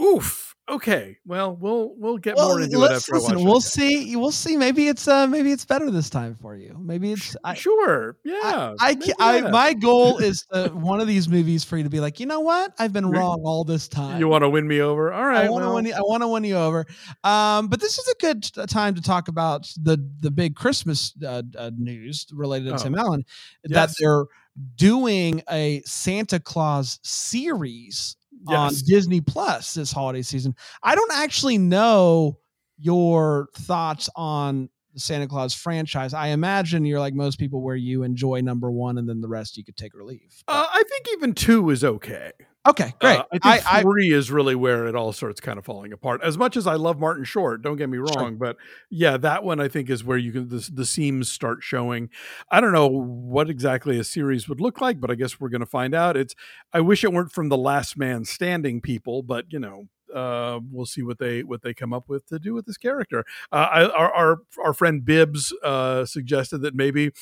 oof 0.00 0.55
okay 0.68 1.16
well 1.24 1.54
we'll 1.54 1.94
we'll 1.96 2.18
get 2.18 2.34
well, 2.34 2.48
more 2.48 2.60
into 2.60 2.82
it 2.82 2.90
after 2.90 3.14
listen, 3.14 3.44
we'll 3.44 3.60
see 3.60 4.16
we'll 4.16 4.32
see 4.32 4.56
maybe 4.56 4.88
it's 4.88 5.06
uh 5.06 5.24
maybe 5.26 5.52
it's 5.52 5.64
better 5.64 5.90
this 5.92 6.10
time 6.10 6.34
for 6.34 6.56
you 6.56 6.76
maybe 6.82 7.12
it's 7.12 7.36
I, 7.44 7.54
sure 7.54 8.16
yeah 8.24 8.74
i, 8.80 8.98
I, 9.20 9.38
I 9.38 9.50
my 9.50 9.74
goal 9.74 10.18
is 10.18 10.44
to, 10.52 10.68
one 10.70 11.00
of 11.00 11.06
these 11.06 11.28
movies 11.28 11.62
for 11.62 11.76
you 11.76 11.84
to 11.84 11.90
be 11.90 12.00
like 12.00 12.18
you 12.18 12.26
know 12.26 12.40
what 12.40 12.72
i've 12.80 12.92
been 12.92 13.08
wrong 13.08 13.42
all 13.44 13.62
this 13.62 13.86
time 13.86 14.18
you 14.18 14.26
want 14.26 14.42
to 14.42 14.50
win 14.50 14.66
me 14.66 14.80
over 14.80 15.12
all 15.12 15.24
right 15.24 15.44
i 15.44 15.48
want 15.48 15.62
to 15.62 15.66
well. 15.66 15.76
win 15.76 15.86
you, 15.86 15.94
i 15.94 16.00
want 16.00 16.22
to 16.22 16.28
win 16.28 16.42
you 16.42 16.56
over 16.56 16.84
um 17.22 17.68
but 17.68 17.80
this 17.80 17.98
is 17.98 18.08
a 18.08 18.14
good 18.20 18.42
time 18.68 18.94
to 18.96 19.00
talk 19.00 19.28
about 19.28 19.70
the 19.82 20.04
the 20.20 20.30
big 20.32 20.56
christmas 20.56 21.14
uh, 21.24 21.42
uh, 21.56 21.70
news 21.78 22.26
related 22.32 22.70
to 22.70 22.74
oh. 22.74 22.78
tim 22.78 22.94
allen 22.96 23.24
yes. 23.64 23.72
that 23.72 23.96
they're 24.00 24.24
doing 24.74 25.42
a 25.50 25.80
santa 25.84 26.40
claus 26.40 26.98
series 27.04 28.16
yes. 28.48 28.58
on 28.58 28.74
Disney 28.86 29.20
Plus 29.20 29.74
this 29.74 29.92
holiday 29.92 30.22
season. 30.22 30.54
I 30.82 30.94
don't 30.94 31.12
actually 31.12 31.58
know 31.58 32.38
your 32.78 33.48
thoughts 33.54 34.08
on 34.16 34.68
the 34.94 35.00
Santa 35.00 35.28
Clause 35.28 35.54
franchise. 35.54 36.14
I 36.14 36.28
imagine 36.28 36.84
you're 36.84 37.00
like 37.00 37.14
most 37.14 37.38
people 37.38 37.62
where 37.62 37.76
you 37.76 38.02
enjoy 38.02 38.40
number 38.40 38.70
one 38.70 38.98
and 38.98 39.08
then 39.08 39.20
the 39.20 39.28
rest 39.28 39.56
you 39.56 39.64
could 39.64 39.76
take 39.76 39.94
or 39.94 40.04
leave. 40.04 40.42
Uh, 40.48 40.66
I 40.70 40.82
think 40.88 41.06
even 41.12 41.34
two 41.34 41.70
is 41.70 41.84
okay. 41.84 42.32
Okay, 42.66 42.92
great. 43.00 43.18
Uh, 43.18 43.24
I 43.32 43.38
think 43.38 43.66
I, 43.66 43.82
three 43.82 44.12
I, 44.12 44.16
is 44.16 44.30
really 44.30 44.54
where 44.54 44.86
it 44.86 44.96
all 44.96 45.12
starts 45.12 45.40
kind 45.40 45.58
of 45.58 45.64
falling 45.64 45.92
apart. 45.92 46.20
As 46.22 46.36
much 46.36 46.56
as 46.56 46.66
I 46.66 46.74
love 46.74 46.98
Martin 46.98 47.24
Short, 47.24 47.62
don't 47.62 47.76
get 47.76 47.88
me 47.88 47.98
wrong, 47.98 48.30
sure. 48.30 48.30
but 48.32 48.56
yeah, 48.90 49.16
that 49.18 49.44
one 49.44 49.60
I 49.60 49.68
think 49.68 49.88
is 49.88 50.02
where 50.04 50.18
you 50.18 50.32
can 50.32 50.48
the, 50.48 50.68
the 50.72 50.84
seams 50.86 51.30
start 51.30 51.58
showing. 51.62 52.10
I 52.50 52.60
don't 52.60 52.72
know 52.72 52.88
what 52.88 53.48
exactly 53.48 53.98
a 53.98 54.04
series 54.04 54.48
would 54.48 54.60
look 54.60 54.80
like, 54.80 55.00
but 55.00 55.10
I 55.10 55.14
guess 55.14 55.38
we're 55.38 55.48
going 55.48 55.60
to 55.60 55.66
find 55.66 55.94
out. 55.94 56.16
It's 56.16 56.34
I 56.72 56.80
wish 56.80 57.04
it 57.04 57.12
weren't 57.12 57.32
from 57.32 57.48
the 57.48 57.58
Last 57.58 57.96
Man 57.96 58.24
Standing 58.24 58.80
people, 58.80 59.22
but 59.22 59.46
you 59.50 59.58
know, 59.58 59.88
uh, 60.14 60.60
we'll 60.70 60.86
see 60.86 61.02
what 61.02 61.18
they 61.18 61.42
what 61.42 61.62
they 61.62 61.74
come 61.74 61.92
up 61.92 62.08
with 62.08 62.26
to 62.26 62.38
do 62.38 62.54
with 62.54 62.66
this 62.66 62.78
character. 62.78 63.24
Uh, 63.52 63.68
I, 63.70 63.88
our, 63.88 64.12
our 64.12 64.36
our 64.64 64.72
friend 64.72 65.04
Bibbs 65.04 65.52
uh, 65.62 66.04
suggested 66.04 66.58
that 66.58 66.74
maybe 66.74 67.12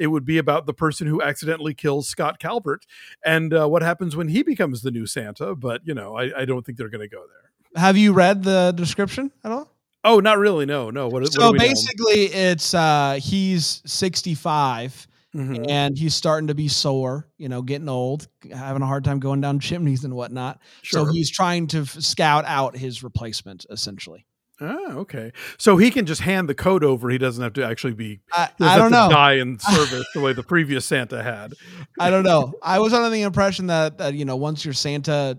it 0.00 0.06
would 0.06 0.24
be 0.24 0.38
about 0.38 0.64
the 0.64 0.72
person 0.72 1.06
who 1.06 1.20
accidentally 1.20 1.74
kills 1.74 2.08
Scott 2.08 2.38
Calvin 2.40 2.78
and 3.24 3.52
uh, 3.52 3.68
what 3.68 3.82
happens 3.82 4.16
when 4.16 4.28
he 4.28 4.42
becomes 4.42 4.80
the 4.80 4.90
new 4.90 5.06
Santa. 5.06 5.54
But 5.54 5.82
you 5.84 5.94
know, 5.94 6.16
I, 6.16 6.40
I 6.40 6.44
don't 6.46 6.64
think 6.64 6.78
they're 6.78 6.88
going 6.88 7.06
to 7.06 7.14
go 7.14 7.20
there. 7.20 7.82
Have 7.82 7.98
you 7.98 8.14
read 8.14 8.42
the 8.42 8.72
description 8.74 9.30
at 9.44 9.52
all? 9.52 9.70
Oh, 10.02 10.18
not 10.18 10.38
really. 10.38 10.64
No, 10.64 10.88
no. 10.88 11.08
What? 11.08 11.30
So 11.30 11.50
what 11.50 11.60
basically, 11.60 12.28
know? 12.28 12.50
it's 12.50 12.72
uh, 12.74 13.20
he's 13.22 13.82
sixty 13.84 14.34
five. 14.34 15.06
Mm-hmm. 15.32 15.66
And 15.68 15.96
he's 15.96 16.16
starting 16.16 16.48
to 16.48 16.56
be 16.56 16.66
sore, 16.66 17.28
you 17.38 17.48
know, 17.48 17.62
getting 17.62 17.88
old, 17.88 18.26
having 18.52 18.82
a 18.82 18.86
hard 18.86 19.04
time 19.04 19.20
going 19.20 19.40
down 19.40 19.60
chimneys 19.60 20.02
and 20.02 20.12
whatnot. 20.16 20.58
Sure. 20.82 21.06
So 21.06 21.12
he's 21.12 21.30
trying 21.30 21.68
to 21.68 21.82
f- 21.82 21.90
scout 22.00 22.44
out 22.48 22.76
his 22.76 23.04
replacement, 23.04 23.64
essentially. 23.70 24.26
Oh, 24.60 24.98
okay. 24.98 25.32
So 25.56 25.78
he 25.78 25.90
can 25.90 26.04
just 26.04 26.20
hand 26.20 26.48
the 26.48 26.54
code 26.54 26.84
over. 26.84 27.08
He 27.08 27.16
doesn't 27.16 27.42
have 27.42 27.54
to 27.54 27.64
actually 27.64 27.94
be. 27.94 28.20
I, 28.32 28.50
I 28.60 28.76
don't 28.76 28.90
know. 28.90 29.08
Die 29.08 29.32
in 29.34 29.58
service 29.58 30.06
the 30.14 30.20
way 30.20 30.34
the 30.34 30.42
previous 30.42 30.84
Santa 30.84 31.22
had. 31.22 31.54
I 31.98 32.10
don't 32.10 32.24
know. 32.24 32.52
I 32.62 32.78
was 32.78 32.92
under 32.92 33.08
the 33.08 33.22
impression 33.22 33.68
that 33.68 33.98
that 33.98 34.14
you 34.14 34.24
know 34.24 34.36
once 34.36 34.64
you're 34.64 34.74
Santa, 34.74 35.38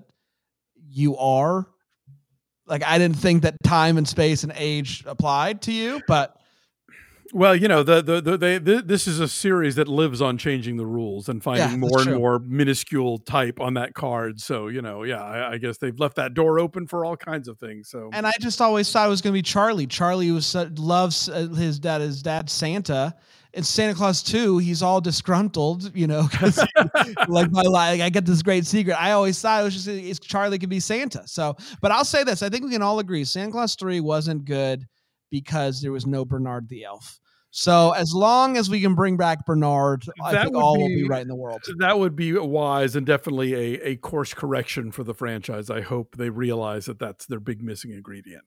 you 0.89 1.17
are. 1.17 1.67
Like 2.65 2.83
I 2.83 2.97
didn't 2.97 3.17
think 3.17 3.43
that 3.43 3.55
time 3.63 3.97
and 3.97 4.07
space 4.07 4.43
and 4.43 4.53
age 4.55 5.03
applied 5.05 5.61
to 5.63 5.71
you, 5.71 6.01
but 6.07 6.35
well, 7.33 7.55
you 7.55 7.67
know, 7.67 7.83
the, 7.83 8.01
the, 8.01 8.21
the, 8.21 8.37
they, 8.37 8.57
the, 8.57 8.81
this 8.81 9.07
is 9.07 9.19
a 9.19 9.27
series 9.27 9.75
that 9.75 9.87
lives 9.87 10.21
on 10.21 10.37
changing 10.37 10.77
the 10.77 10.85
rules 10.85 11.29
and 11.29 11.41
finding 11.41 11.69
yeah, 11.69 11.77
more 11.77 11.99
and 11.99 12.07
true. 12.07 12.19
more 12.19 12.39
minuscule 12.39 13.19
type 13.19 13.59
on 13.59 13.75
that 13.75 13.93
card. 13.93 14.39
So, 14.41 14.67
you 14.67 14.81
know, 14.81 15.03
yeah, 15.03 15.23
I, 15.23 15.53
I, 15.53 15.57
guess 15.57 15.77
they've 15.77 15.97
left 15.99 16.15
that 16.17 16.33
door 16.33 16.59
open 16.59 16.87
for 16.87 17.05
all 17.05 17.15
kinds 17.15 17.47
of 17.47 17.57
things. 17.57 17.89
So, 17.89 18.09
and 18.13 18.27
I 18.27 18.31
just 18.39 18.61
always 18.61 18.91
thought 18.91 19.07
it 19.07 19.09
was 19.09 19.21
going 19.21 19.33
to 19.33 19.37
be 19.37 19.41
Charlie. 19.41 19.87
Charlie 19.87 20.31
was 20.31 20.55
loves 20.77 21.29
uh, 21.29 21.47
his 21.47 21.79
dad, 21.79 22.01
his 22.01 22.21
dad 22.21 22.49
Santa. 22.49 23.15
In 23.53 23.63
Santa 23.63 23.93
Clause 23.93 24.23
2, 24.23 24.59
he's 24.59 24.81
all 24.81 25.01
disgruntled, 25.01 25.93
you 25.93 26.07
know, 26.07 26.25
because 26.31 26.57
like 27.27 27.51
my 27.51 27.63
life, 27.63 28.01
I 28.01 28.09
get 28.09 28.25
this 28.25 28.41
great 28.41 28.65
secret. 28.65 28.95
I 28.95 29.11
always 29.11 29.41
thought 29.41 29.61
it 29.61 29.65
was 29.65 29.73
just 29.73 29.87
it's 29.89 30.19
Charlie 30.19 30.57
could 30.57 30.69
be 30.69 30.79
Santa. 30.79 31.27
So, 31.27 31.57
but 31.81 31.91
I'll 31.91 32.05
say 32.05 32.23
this: 32.23 32.43
I 32.43 32.49
think 32.49 32.63
we 32.63 32.71
can 32.71 32.81
all 32.81 32.99
agree 32.99 33.25
Santa 33.25 33.51
Clause 33.51 33.75
3 33.75 33.99
wasn't 33.99 34.45
good 34.45 34.87
because 35.31 35.81
there 35.81 35.91
was 35.91 36.05
no 36.05 36.23
Bernard 36.23 36.69
the 36.69 36.83
elf. 36.83 37.19
So 37.51 37.91
as 37.91 38.13
long 38.13 38.55
as 38.55 38.69
we 38.69 38.79
can 38.79 38.95
bring 38.95 39.17
back 39.17 39.45
Bernard, 39.45 40.05
I 40.23 40.31
that 40.31 40.45
think 40.45 40.55
all 40.55 40.75
be, 40.75 40.81
will 40.83 40.89
be 40.89 41.07
right 41.07 41.21
in 41.21 41.27
the 41.27 41.35
world. 41.35 41.61
That 41.79 41.99
would 41.99 42.15
be 42.15 42.33
wise 42.33 42.95
and 42.95 43.05
definitely 43.05 43.53
a, 43.53 43.89
a 43.89 43.95
course 43.97 44.33
correction 44.33 44.91
for 44.91 45.03
the 45.03 45.13
franchise. 45.13 45.69
I 45.69 45.81
hope 45.81 46.15
they 46.15 46.29
realize 46.29 46.85
that 46.85 46.99
that's 46.99 47.25
their 47.25 47.41
big 47.41 47.61
missing 47.61 47.91
ingredient. 47.91 48.43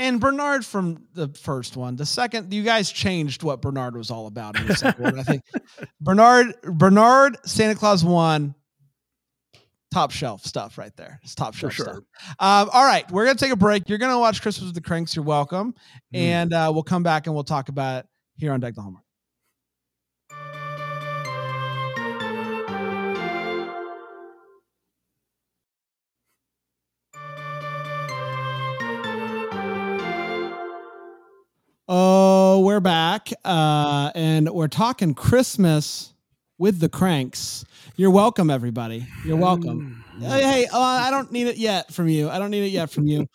And 0.00 0.20
Bernard 0.20 0.64
from 0.64 1.04
the 1.14 1.28
first 1.28 1.76
one, 1.76 1.96
the 1.96 2.06
second, 2.06 2.52
you 2.52 2.62
guys 2.62 2.90
changed 2.90 3.42
what 3.42 3.60
Bernard 3.60 3.96
was 3.96 4.10
all 4.10 4.26
about 4.26 4.58
in 4.58 4.66
the 4.66 4.76
second 4.76 5.04
one. 5.04 5.18
I 5.18 5.22
think 5.24 5.42
Bernard, 6.00 6.54
Bernard, 6.62 7.36
Santa 7.44 7.74
Clause 7.74 8.04
one, 8.04 8.54
top 9.90 10.10
shelf 10.10 10.44
stuff 10.44 10.78
right 10.78 10.94
there. 10.96 11.20
It's 11.22 11.34
top 11.34 11.54
shelf 11.54 11.72
sure. 11.72 11.84
stuff. 11.84 11.96
Um, 12.38 12.70
all 12.72 12.84
right, 12.84 13.10
we're 13.10 13.24
gonna 13.24 13.38
take 13.38 13.52
a 13.52 13.56
break. 13.56 13.88
You're 13.88 13.98
gonna 13.98 14.18
watch 14.18 14.42
Christmas 14.42 14.66
with 14.66 14.74
the 14.74 14.80
Kranks. 14.80 15.16
You're 15.16 15.24
welcome, 15.24 15.74
mm. 16.14 16.18
and 16.18 16.52
uh, 16.52 16.70
we'll 16.72 16.82
come 16.82 17.02
back 17.02 17.26
and 17.26 17.34
we'll 17.34 17.44
talk 17.44 17.68
about 17.68 18.04
it 18.04 18.06
here 18.36 18.52
on 18.52 18.60
Deck 18.60 18.74
the 18.74 18.82
Hallmark. 18.82 19.04
Oh, 31.90 32.60
we're 32.60 32.80
back, 32.80 33.30
uh, 33.46 34.12
and 34.14 34.50
we're 34.50 34.68
talking 34.68 35.14
Christmas 35.14 36.12
with 36.58 36.80
the 36.80 36.88
Kranks. 36.90 37.64
You're 37.98 38.12
welcome, 38.12 38.48
everybody. 38.48 39.08
You're 39.24 39.36
welcome. 39.36 40.04
Hey, 40.20 40.42
hey 40.42 40.66
uh, 40.72 40.78
I 40.78 41.10
don't 41.10 41.32
need 41.32 41.48
it 41.48 41.56
yet 41.56 41.92
from 41.92 42.06
you. 42.06 42.30
I 42.30 42.38
don't 42.38 42.52
need 42.52 42.64
it 42.64 42.70
yet 42.70 42.92
from 42.92 43.08
you. 43.08 43.28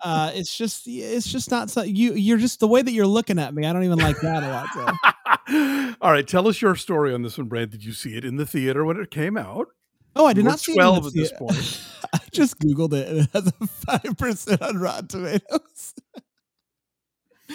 Uh, 0.00 0.32
it's 0.34 0.58
just, 0.58 0.82
it's 0.88 1.30
just 1.30 1.48
not 1.48 1.70
so. 1.70 1.82
You, 1.82 2.14
you're 2.14 2.38
just 2.38 2.58
the 2.58 2.66
way 2.66 2.82
that 2.82 2.90
you're 2.90 3.06
looking 3.06 3.38
at 3.38 3.54
me. 3.54 3.64
I 3.64 3.72
don't 3.72 3.84
even 3.84 4.00
like 4.00 4.20
that 4.20 4.42
a 4.42 4.48
lot. 4.48 4.66
So. 4.74 5.94
All 6.00 6.10
right, 6.10 6.26
tell 6.26 6.48
us 6.48 6.60
your 6.60 6.74
story 6.74 7.14
on 7.14 7.22
this 7.22 7.38
one, 7.38 7.46
Bran. 7.46 7.68
Did 7.68 7.84
you 7.84 7.92
see 7.92 8.16
it 8.16 8.24
in 8.24 8.34
the 8.34 8.44
theater 8.44 8.84
when 8.84 8.98
it 8.98 9.12
came 9.12 9.36
out? 9.36 9.68
Oh, 10.16 10.26
I 10.26 10.32
did 10.32 10.44
not 10.44 10.58
see 10.58 10.74
twelve 10.74 11.06
at 11.06 11.12
this 11.12 11.30
point. 11.30 11.80
I 12.12 12.18
just 12.32 12.58
googled 12.58 12.94
it, 12.94 13.08
and 13.08 13.18
it 13.20 13.30
has 13.32 13.46
a 13.46 13.66
five 13.68 14.16
percent 14.18 14.60
on 14.60 14.78
Rotten 14.78 15.06
Tomatoes 15.06 15.94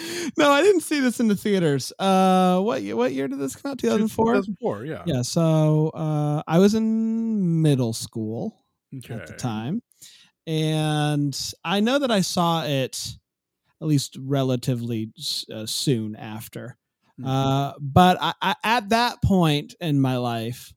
no, 0.36 0.50
I 0.50 0.62
didn't 0.62 0.82
see 0.82 1.00
this 1.00 1.20
in 1.20 1.28
the 1.28 1.36
theaters. 1.36 1.92
Uh, 1.98 2.60
what 2.60 2.82
what 2.82 3.12
year 3.12 3.28
did 3.28 3.38
this 3.38 3.56
come 3.56 3.72
out? 3.72 3.78
Two 3.78 3.88
thousand 3.88 4.08
four. 4.08 4.26
Two 4.26 4.38
thousand 4.38 4.58
four. 4.60 4.84
Yeah. 4.84 5.02
Yeah. 5.06 5.22
So 5.22 5.90
uh, 5.94 6.42
I 6.46 6.58
was 6.58 6.74
in 6.74 7.62
middle 7.62 7.92
school 7.92 8.56
okay. 8.96 9.14
at 9.14 9.26
the 9.26 9.34
time, 9.34 9.82
and 10.46 11.38
I 11.64 11.80
know 11.80 11.98
that 11.98 12.10
I 12.10 12.20
saw 12.20 12.64
it 12.64 13.16
at 13.80 13.86
least 13.86 14.16
relatively 14.20 15.12
uh, 15.52 15.66
soon 15.66 16.16
after. 16.16 16.76
Mm-hmm. 17.18 17.28
Uh, 17.28 17.72
but 17.80 18.18
I, 18.20 18.34
I, 18.40 18.54
at 18.64 18.88
that 18.90 19.22
point 19.22 19.74
in 19.80 20.00
my 20.00 20.16
life, 20.16 20.72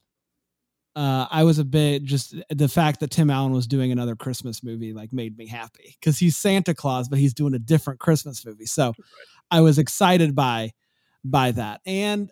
uh, 0.96 1.26
I 1.30 1.42
was 1.42 1.58
a 1.58 1.64
bit 1.64 2.04
just 2.04 2.34
the 2.50 2.68
fact 2.68 3.00
that 3.00 3.10
Tim 3.10 3.30
Allen 3.30 3.52
was 3.52 3.66
doing 3.66 3.90
another 3.90 4.14
Christmas 4.14 4.62
movie 4.62 4.92
like 4.92 5.12
made 5.12 5.36
me 5.36 5.46
happy 5.46 5.96
because 5.98 6.18
he's 6.18 6.36
Santa 6.36 6.74
Claus, 6.74 7.08
but 7.08 7.18
he's 7.18 7.34
doing 7.34 7.54
a 7.54 7.58
different 7.58 8.00
Christmas 8.00 8.44
movie. 8.46 8.66
So 8.66 8.86
right. 8.86 8.96
I 9.50 9.60
was 9.60 9.78
excited 9.78 10.34
by 10.34 10.72
by 11.24 11.50
that, 11.52 11.80
and 11.84 12.30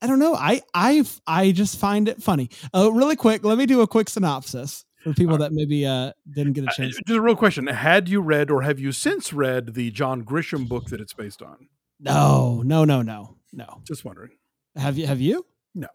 I 0.00 0.06
don't 0.06 0.18
know, 0.18 0.34
I 0.34 0.62
I 0.74 1.04
I 1.26 1.50
just 1.50 1.78
find 1.78 2.08
it 2.08 2.22
funny. 2.22 2.50
Uh, 2.72 2.92
really 2.92 3.16
quick, 3.16 3.44
let 3.44 3.58
me 3.58 3.66
do 3.66 3.80
a 3.80 3.86
quick 3.86 4.08
synopsis 4.08 4.84
for 5.02 5.12
people 5.12 5.38
that 5.38 5.52
maybe 5.52 5.84
uh, 5.84 6.12
didn't 6.30 6.52
get 6.52 6.64
a 6.64 6.68
uh, 6.68 6.72
chance. 6.72 6.96
Uh, 6.96 7.00
just 7.06 7.18
a 7.18 7.20
real 7.20 7.36
question: 7.36 7.66
Had 7.66 8.08
you 8.08 8.20
read 8.20 8.50
or 8.50 8.62
have 8.62 8.78
you 8.78 8.92
since 8.92 9.32
read 9.32 9.74
the 9.74 9.90
John 9.90 10.24
Grisham 10.24 10.68
book 10.68 10.86
that 10.86 11.00
it's 11.00 11.12
based 11.12 11.42
on? 11.42 11.68
No, 11.98 12.62
no, 12.64 12.84
no, 12.84 13.02
no, 13.02 13.36
no. 13.52 13.80
Just 13.84 14.04
wondering. 14.04 14.32
Have 14.76 14.98
you? 14.98 15.06
Have 15.06 15.20
you? 15.20 15.44
No. 15.74 15.88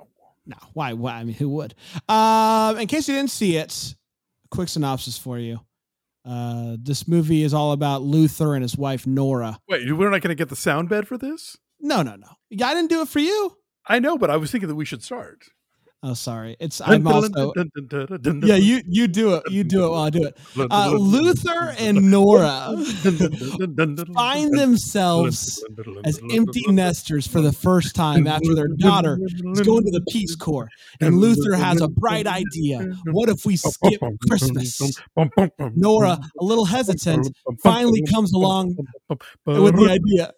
No. 0.49 0.57
Why? 0.73 0.93
Why? 0.93 1.13
I 1.13 1.23
mean, 1.23 1.35
who 1.35 1.47
would? 1.49 1.75
Um, 2.09 2.79
in 2.79 2.87
case 2.87 3.07
you 3.07 3.13
didn't 3.13 3.29
see 3.29 3.55
it, 3.57 3.93
quick 4.49 4.67
synopsis 4.67 5.15
for 5.15 5.37
you. 5.37 5.59
Uh, 6.25 6.75
this 6.81 7.07
movie 7.07 7.43
is 7.43 7.53
all 7.53 7.71
about 7.71 8.01
Luther 8.01 8.55
and 8.55 8.63
his 8.63 8.75
wife 8.75 9.05
Nora. 9.05 9.59
Wait, 9.69 9.91
we're 9.95 10.09
not 10.09 10.21
going 10.21 10.29
to 10.29 10.35
get 10.35 10.49
the 10.49 10.55
sound 10.55 10.89
bed 10.89 11.07
for 11.07 11.19
this? 11.19 11.55
No, 11.79 12.01
no, 12.01 12.15
no. 12.15 12.27
Yeah, 12.49 12.67
I 12.67 12.73
didn't 12.73 12.89
do 12.89 13.01
it 13.01 13.07
for 13.09 13.19
you. 13.19 13.57
I 13.85 13.99
know, 13.99 14.17
but 14.17 14.31
I 14.31 14.37
was 14.37 14.51
thinking 14.51 14.69
that 14.69 14.75
we 14.75 14.85
should 14.85 15.03
start. 15.03 15.45
Oh, 16.01 16.13
sorry. 16.13 16.55
It's 16.61 16.79
I'm 16.79 17.05
also 17.05 17.53
yeah. 18.41 18.55
You 18.55 18.81
you 18.87 19.07
do 19.07 19.35
it. 19.35 19.43
You 19.51 19.65
do 19.65 19.85
it 19.85 19.89
while 19.89 20.03
I 20.03 20.09
do 20.09 20.23
it. 20.23 20.37
Uh, 20.71 20.91
Luther 20.97 21.75
and 21.77 22.09
Nora 22.09 22.73
find 24.13 24.57
themselves 24.57 25.61
as 26.05 26.21
empty 26.31 26.63
nesters 26.69 27.27
for 27.27 27.41
the 27.41 27.51
first 27.51 27.95
time 27.95 28.27
after 28.27 28.55
their 28.55 28.69
daughter 28.69 29.19
is 29.51 29.61
going 29.61 29.83
to 29.83 29.91
the 29.91 30.05
Peace 30.09 30.35
Corps, 30.35 30.69
and 31.01 31.17
Luther 31.17 31.53
has 31.53 31.81
a 31.81 31.89
bright 31.89 32.27
idea. 32.27 32.87
What 33.07 33.27
if 33.27 33.45
we 33.45 33.57
skip 33.57 34.01
Christmas? 34.25 34.79
Nora, 35.75 36.17
a 36.39 36.43
little 36.43 36.65
hesitant, 36.65 37.27
finally 37.61 38.03
comes 38.03 38.31
along 38.31 38.77
with 39.45 39.75
the 39.75 39.89
idea. 39.89 40.31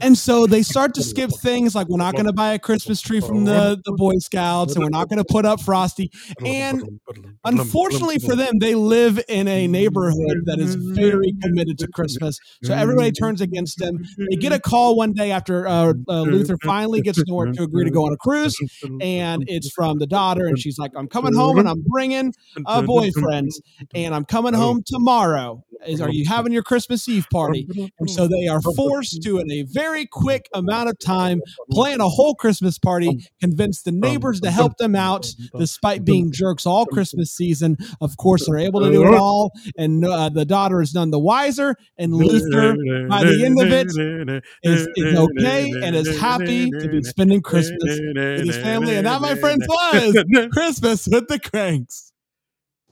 And 0.00 0.18
so 0.18 0.46
they 0.46 0.62
start 0.62 0.94
to 0.94 1.02
skip 1.04 1.30
things 1.40 1.74
like 1.76 1.88
we're 1.88 1.98
not 1.98 2.14
going 2.14 2.26
to 2.26 2.32
buy 2.32 2.54
a 2.54 2.58
Christmas 2.58 3.00
tree 3.00 3.20
from 3.20 3.44
the, 3.44 3.80
the 3.84 3.89
Boy 3.96 4.18
Scouts 4.18 4.74
and 4.74 4.84
we're 4.84 4.90
not 4.90 5.08
going 5.08 5.18
to 5.18 5.24
put 5.24 5.44
up 5.44 5.60
Frosty. 5.60 6.10
And 6.44 7.00
unfortunately 7.44 8.18
for 8.18 8.36
them, 8.36 8.58
they 8.58 8.74
live 8.74 9.20
in 9.28 9.48
a 9.48 9.66
neighborhood 9.66 10.42
that 10.46 10.58
is 10.58 10.74
very 10.74 11.34
committed 11.42 11.78
to 11.78 11.88
Christmas. 11.88 12.38
So 12.64 12.74
everybody 12.74 13.12
turns 13.12 13.40
against 13.40 13.78
them. 13.78 14.04
They 14.30 14.36
get 14.36 14.52
a 14.52 14.60
call 14.60 14.96
one 14.96 15.12
day 15.12 15.30
after 15.30 15.66
uh, 15.66 15.94
uh, 16.08 16.22
Luther 16.22 16.56
finally 16.64 17.00
gets 17.02 17.22
to, 17.22 17.52
to 17.54 17.62
agree 17.62 17.84
to 17.84 17.90
go 17.90 18.06
on 18.06 18.12
a 18.12 18.16
cruise. 18.16 18.56
And 19.00 19.44
it's 19.46 19.70
from 19.72 19.98
the 19.98 20.06
daughter. 20.06 20.46
And 20.46 20.58
she's 20.58 20.78
like, 20.78 20.92
I'm 20.96 21.08
coming 21.08 21.34
home 21.34 21.58
and 21.58 21.68
I'm 21.68 21.82
bringing 21.86 22.32
a 22.66 22.82
boyfriend 22.82 23.50
and 23.94 24.14
I'm 24.14 24.24
coming 24.24 24.54
home 24.54 24.82
tomorrow. 24.86 25.64
Is, 25.86 26.00
are 26.02 26.10
you 26.10 26.26
having 26.28 26.52
your 26.52 26.62
Christmas 26.62 27.08
Eve 27.08 27.26
party? 27.32 27.66
And 27.98 28.10
so 28.10 28.28
they 28.28 28.46
are 28.48 28.60
forced 28.60 29.22
to, 29.22 29.38
in 29.38 29.50
a 29.50 29.62
very 29.62 30.04
quick 30.04 30.48
amount 30.52 30.90
of 30.90 30.98
time, 30.98 31.40
plan 31.70 32.00
a 32.00 32.08
whole 32.08 32.34
Christmas 32.34 32.78
party, 32.78 33.26
convince 33.40 33.79
the 33.82 33.92
neighbors 33.92 34.40
to 34.40 34.50
help 34.50 34.76
them 34.78 34.94
out, 34.94 35.26
despite 35.58 36.04
being 36.04 36.32
jerks 36.32 36.66
all 36.66 36.86
Christmas 36.86 37.32
season. 37.32 37.76
Of 38.00 38.16
course, 38.16 38.46
they're 38.46 38.58
able 38.58 38.80
to 38.80 38.90
do 38.90 39.06
it 39.06 39.14
all, 39.14 39.52
and 39.76 40.04
uh, 40.04 40.28
the 40.28 40.44
daughter 40.44 40.80
is 40.80 40.94
none 40.94 41.10
the 41.10 41.18
wiser. 41.18 41.76
And 41.98 42.14
Luther, 42.14 42.74
by 43.08 43.24
the 43.24 43.44
end 43.44 43.60
of 43.60 43.72
it, 43.72 44.44
is, 44.62 44.88
is 44.96 45.18
okay 45.18 45.70
and 45.70 45.96
is 45.96 46.18
happy 46.18 46.70
to 46.70 46.88
be 46.88 47.02
spending 47.02 47.42
Christmas 47.42 48.00
with 48.14 48.46
his 48.46 48.56
family. 48.56 48.96
And 48.96 49.06
that, 49.06 49.20
my 49.20 49.34
friends, 49.34 49.66
was 49.68 50.24
Christmas 50.52 51.06
with 51.06 51.28
the 51.28 51.38
Kranks. 51.38 52.12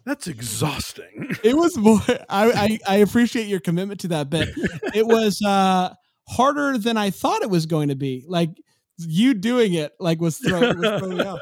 That's 0.05 0.27
exhausting. 0.27 1.37
It 1.45 1.55
was 1.55 1.77
more. 1.77 2.01
I, 2.31 2.51
I, 2.51 2.79
I 2.89 2.97
appreciate 2.97 3.47
your 3.47 3.61
commitment 3.61 4.01
to 4.01 4.09
that 4.09 4.31
bit. 4.31 4.49
It 4.95 5.07
was 5.07 5.43
uh, 5.47 5.93
harder 6.29 6.79
than 6.79 6.97
I 6.97 7.11
thought 7.11 7.43
it 7.43 7.51
was 7.51 7.67
going 7.67 7.89
to 7.89 7.95
be. 7.95 8.25
Like 8.27 8.49
you 8.99 9.35
doing 9.35 9.75
it, 9.75 9.93
like 9.99 10.21
was 10.21 10.39
throwing, 10.39 10.79
was 10.79 11.01
throwing 11.01 11.19
me 11.19 11.25
off. 11.25 11.41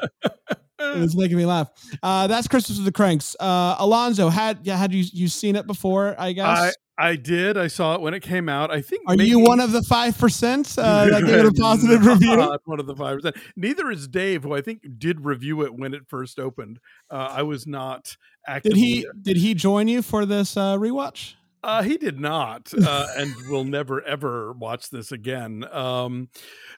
It 0.79 0.99
was 0.99 1.15
making 1.17 1.37
me 1.37 1.45
laugh. 1.45 1.69
Uh, 2.03 2.27
that's 2.27 2.47
Christmas 2.47 2.77
with 2.77 2.85
the 2.85 2.91
Kranks. 2.91 3.35
Uh, 3.39 3.75
Alonso, 3.79 4.29
had 4.29 4.59
yeah, 4.63 4.77
had 4.77 4.93
you 4.93 5.03
you 5.11 5.27
seen 5.27 5.55
it 5.55 5.67
before? 5.67 6.15
I 6.17 6.33
guess. 6.33 6.75
I 6.99 7.15
did. 7.15 7.57
I 7.57 7.67
saw 7.67 7.93
it 7.93 8.01
when 8.01 8.15
it 8.15 8.21
came 8.21 8.49
out. 8.49 8.71
I 8.71 8.81
think. 8.81 9.03
Are 9.07 9.15
maybe, 9.15 9.29
you 9.29 9.39
one 9.39 9.59
of 9.59 9.71
the 9.71 9.83
five 9.83 10.17
percent 10.17 10.75
uh, 10.77 11.05
that 11.05 11.25
gave 11.25 11.35
it 11.35 11.45
a 11.45 11.53
positive 11.53 12.05
review? 12.05 12.37
one 12.65 12.79
of 12.79 12.87
the 12.87 12.95
five 12.95 13.17
percent. 13.17 13.37
Neither 13.55 13.91
is 13.91 14.07
Dave, 14.07 14.43
who 14.43 14.53
I 14.55 14.61
think 14.61 14.81
did 14.97 15.23
review 15.23 15.61
it 15.63 15.73
when 15.73 15.93
it 15.93 16.07
first 16.07 16.39
opened. 16.39 16.79
Uh, 17.09 17.29
I 17.31 17.43
was 17.43 17.67
not. 17.67 18.17
Did 18.63 18.75
he? 18.75 19.05
Did 19.21 19.37
he 19.37 19.53
join 19.53 19.87
you 19.87 20.01
for 20.01 20.25
this 20.25 20.57
uh, 20.57 20.77
rewatch? 20.77 21.35
Uh, 21.67 21.81
he 21.81 21.97
did 21.97 22.17
not, 22.17 22.71
uh, 22.81 23.07
and 23.17 23.35
will 23.49 23.65
never 23.65 24.01
ever 24.03 24.53
watch 24.53 24.89
this 24.89 25.11
again. 25.11 25.65
Um, 25.69 26.29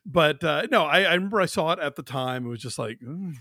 but 0.04 0.44
uh, 0.44 0.66
no, 0.72 0.84
I, 0.86 1.04
I, 1.04 1.14
remember 1.14 1.40
I 1.40 1.46
saw 1.46 1.72
it 1.74 1.80
at 1.80 1.96
the 1.96 2.02
time. 2.02 2.48
It 2.48 2.50
was 2.50 2.62
just 2.62 2.80
like, 2.80 3.00
mm 3.00 3.36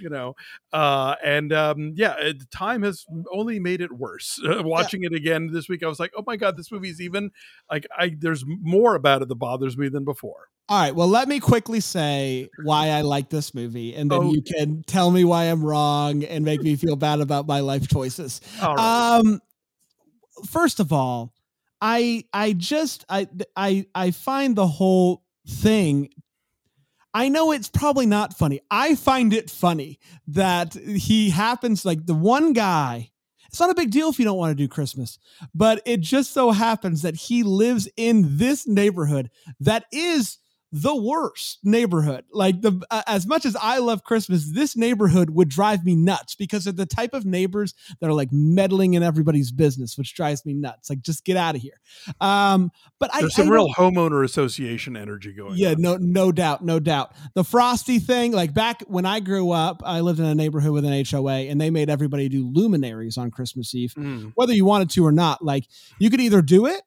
you 0.00 0.08
know 0.08 0.34
uh 0.72 1.14
and 1.22 1.52
um 1.52 1.92
yeah 1.94 2.14
it, 2.18 2.50
time 2.50 2.82
has 2.82 3.04
only 3.32 3.60
made 3.60 3.80
it 3.80 3.92
worse 3.92 4.40
uh, 4.48 4.62
watching 4.62 5.02
yeah. 5.02 5.08
it 5.12 5.14
again 5.14 5.50
this 5.52 5.68
week 5.68 5.82
i 5.82 5.86
was 5.86 6.00
like 6.00 6.10
oh 6.16 6.24
my 6.26 6.36
god 6.36 6.56
this 6.56 6.72
movie's 6.72 7.00
even 7.00 7.30
like 7.70 7.86
i 7.96 8.14
there's 8.18 8.44
more 8.46 8.94
about 8.94 9.22
it 9.22 9.28
that 9.28 9.34
bothers 9.34 9.76
me 9.76 9.88
than 9.88 10.04
before 10.04 10.48
all 10.68 10.80
right 10.80 10.94
well 10.94 11.08
let 11.08 11.28
me 11.28 11.38
quickly 11.38 11.80
say 11.80 12.48
why 12.64 12.88
i 12.88 13.02
like 13.02 13.28
this 13.28 13.54
movie 13.54 13.94
and 13.94 14.10
then 14.10 14.20
oh. 14.22 14.32
you 14.32 14.42
can 14.42 14.82
tell 14.86 15.10
me 15.10 15.24
why 15.24 15.44
i'm 15.44 15.62
wrong 15.62 16.24
and 16.24 16.44
make 16.44 16.62
me 16.62 16.76
feel 16.76 16.96
bad 16.96 17.20
about 17.20 17.46
my 17.46 17.60
life 17.60 17.86
choices 17.88 18.40
um 18.62 19.40
first 20.46 20.80
of 20.80 20.92
all 20.92 21.32
i 21.80 22.24
i 22.32 22.52
just 22.52 23.04
i 23.08 23.26
i 23.56 23.86
i 23.94 24.10
find 24.10 24.56
the 24.56 24.66
whole 24.66 25.22
thing 25.46 26.10
I 27.12 27.28
know 27.28 27.50
it's 27.52 27.68
probably 27.68 28.06
not 28.06 28.36
funny. 28.36 28.60
I 28.70 28.94
find 28.94 29.32
it 29.32 29.50
funny 29.50 29.98
that 30.28 30.74
he 30.74 31.30
happens 31.30 31.84
like 31.84 32.06
the 32.06 32.14
one 32.14 32.52
guy. 32.52 33.10
It's 33.48 33.58
not 33.58 33.70
a 33.70 33.74
big 33.74 33.90
deal 33.90 34.10
if 34.10 34.18
you 34.20 34.24
don't 34.24 34.38
want 34.38 34.52
to 34.52 34.62
do 34.62 34.68
Christmas, 34.68 35.18
but 35.52 35.82
it 35.84 36.00
just 36.02 36.32
so 36.32 36.52
happens 36.52 37.02
that 37.02 37.16
he 37.16 37.42
lives 37.42 37.88
in 37.96 38.36
this 38.38 38.68
neighborhood 38.68 39.28
that 39.58 39.86
is 39.92 40.38
the 40.72 40.94
worst 40.94 41.58
neighborhood. 41.64 42.24
Like 42.32 42.60
the 42.60 42.80
uh, 42.90 43.02
as 43.06 43.26
much 43.26 43.44
as 43.44 43.56
I 43.56 43.78
love 43.78 44.04
Christmas, 44.04 44.52
this 44.52 44.76
neighborhood 44.76 45.30
would 45.30 45.48
drive 45.48 45.84
me 45.84 45.96
nuts 45.96 46.34
because 46.34 46.66
of 46.66 46.76
the 46.76 46.86
type 46.86 47.12
of 47.12 47.24
neighbors 47.24 47.74
that 48.00 48.08
are 48.08 48.12
like 48.12 48.28
meddling 48.30 48.94
in 48.94 49.02
everybody's 49.02 49.50
business, 49.50 49.98
which 49.98 50.14
drives 50.14 50.46
me 50.46 50.54
nuts. 50.54 50.88
Like 50.88 51.00
just 51.00 51.24
get 51.24 51.36
out 51.36 51.56
of 51.56 51.60
here. 51.60 51.80
Um, 52.20 52.70
but 52.98 53.10
there's 53.18 53.38
I, 53.38 53.42
some 53.42 53.48
I 53.48 53.52
real 53.52 53.68
homeowner 53.68 54.24
association 54.24 54.96
energy 54.96 55.32
going. 55.32 55.56
Yeah, 55.56 55.70
on. 55.70 55.82
no, 55.82 55.96
no 55.96 56.32
doubt, 56.32 56.64
no 56.64 56.78
doubt. 56.78 57.12
The 57.34 57.44
frosty 57.44 57.98
thing, 57.98 58.32
like 58.32 58.54
back 58.54 58.82
when 58.86 59.06
I 59.06 59.20
grew 59.20 59.50
up, 59.50 59.82
I 59.84 60.00
lived 60.00 60.20
in 60.20 60.26
a 60.26 60.34
neighborhood 60.34 60.72
with 60.72 60.84
an 60.84 61.04
HOA, 61.04 61.48
and 61.48 61.60
they 61.60 61.70
made 61.70 61.90
everybody 61.90 62.28
do 62.28 62.48
luminaries 62.48 63.18
on 63.18 63.30
Christmas 63.30 63.74
Eve, 63.74 63.94
mm. 63.96 64.32
whether 64.36 64.52
you 64.52 64.64
wanted 64.64 64.90
to 64.90 65.04
or 65.04 65.12
not. 65.12 65.44
Like 65.44 65.64
you 65.98 66.10
could 66.10 66.20
either 66.20 66.42
do 66.42 66.66
it 66.66 66.82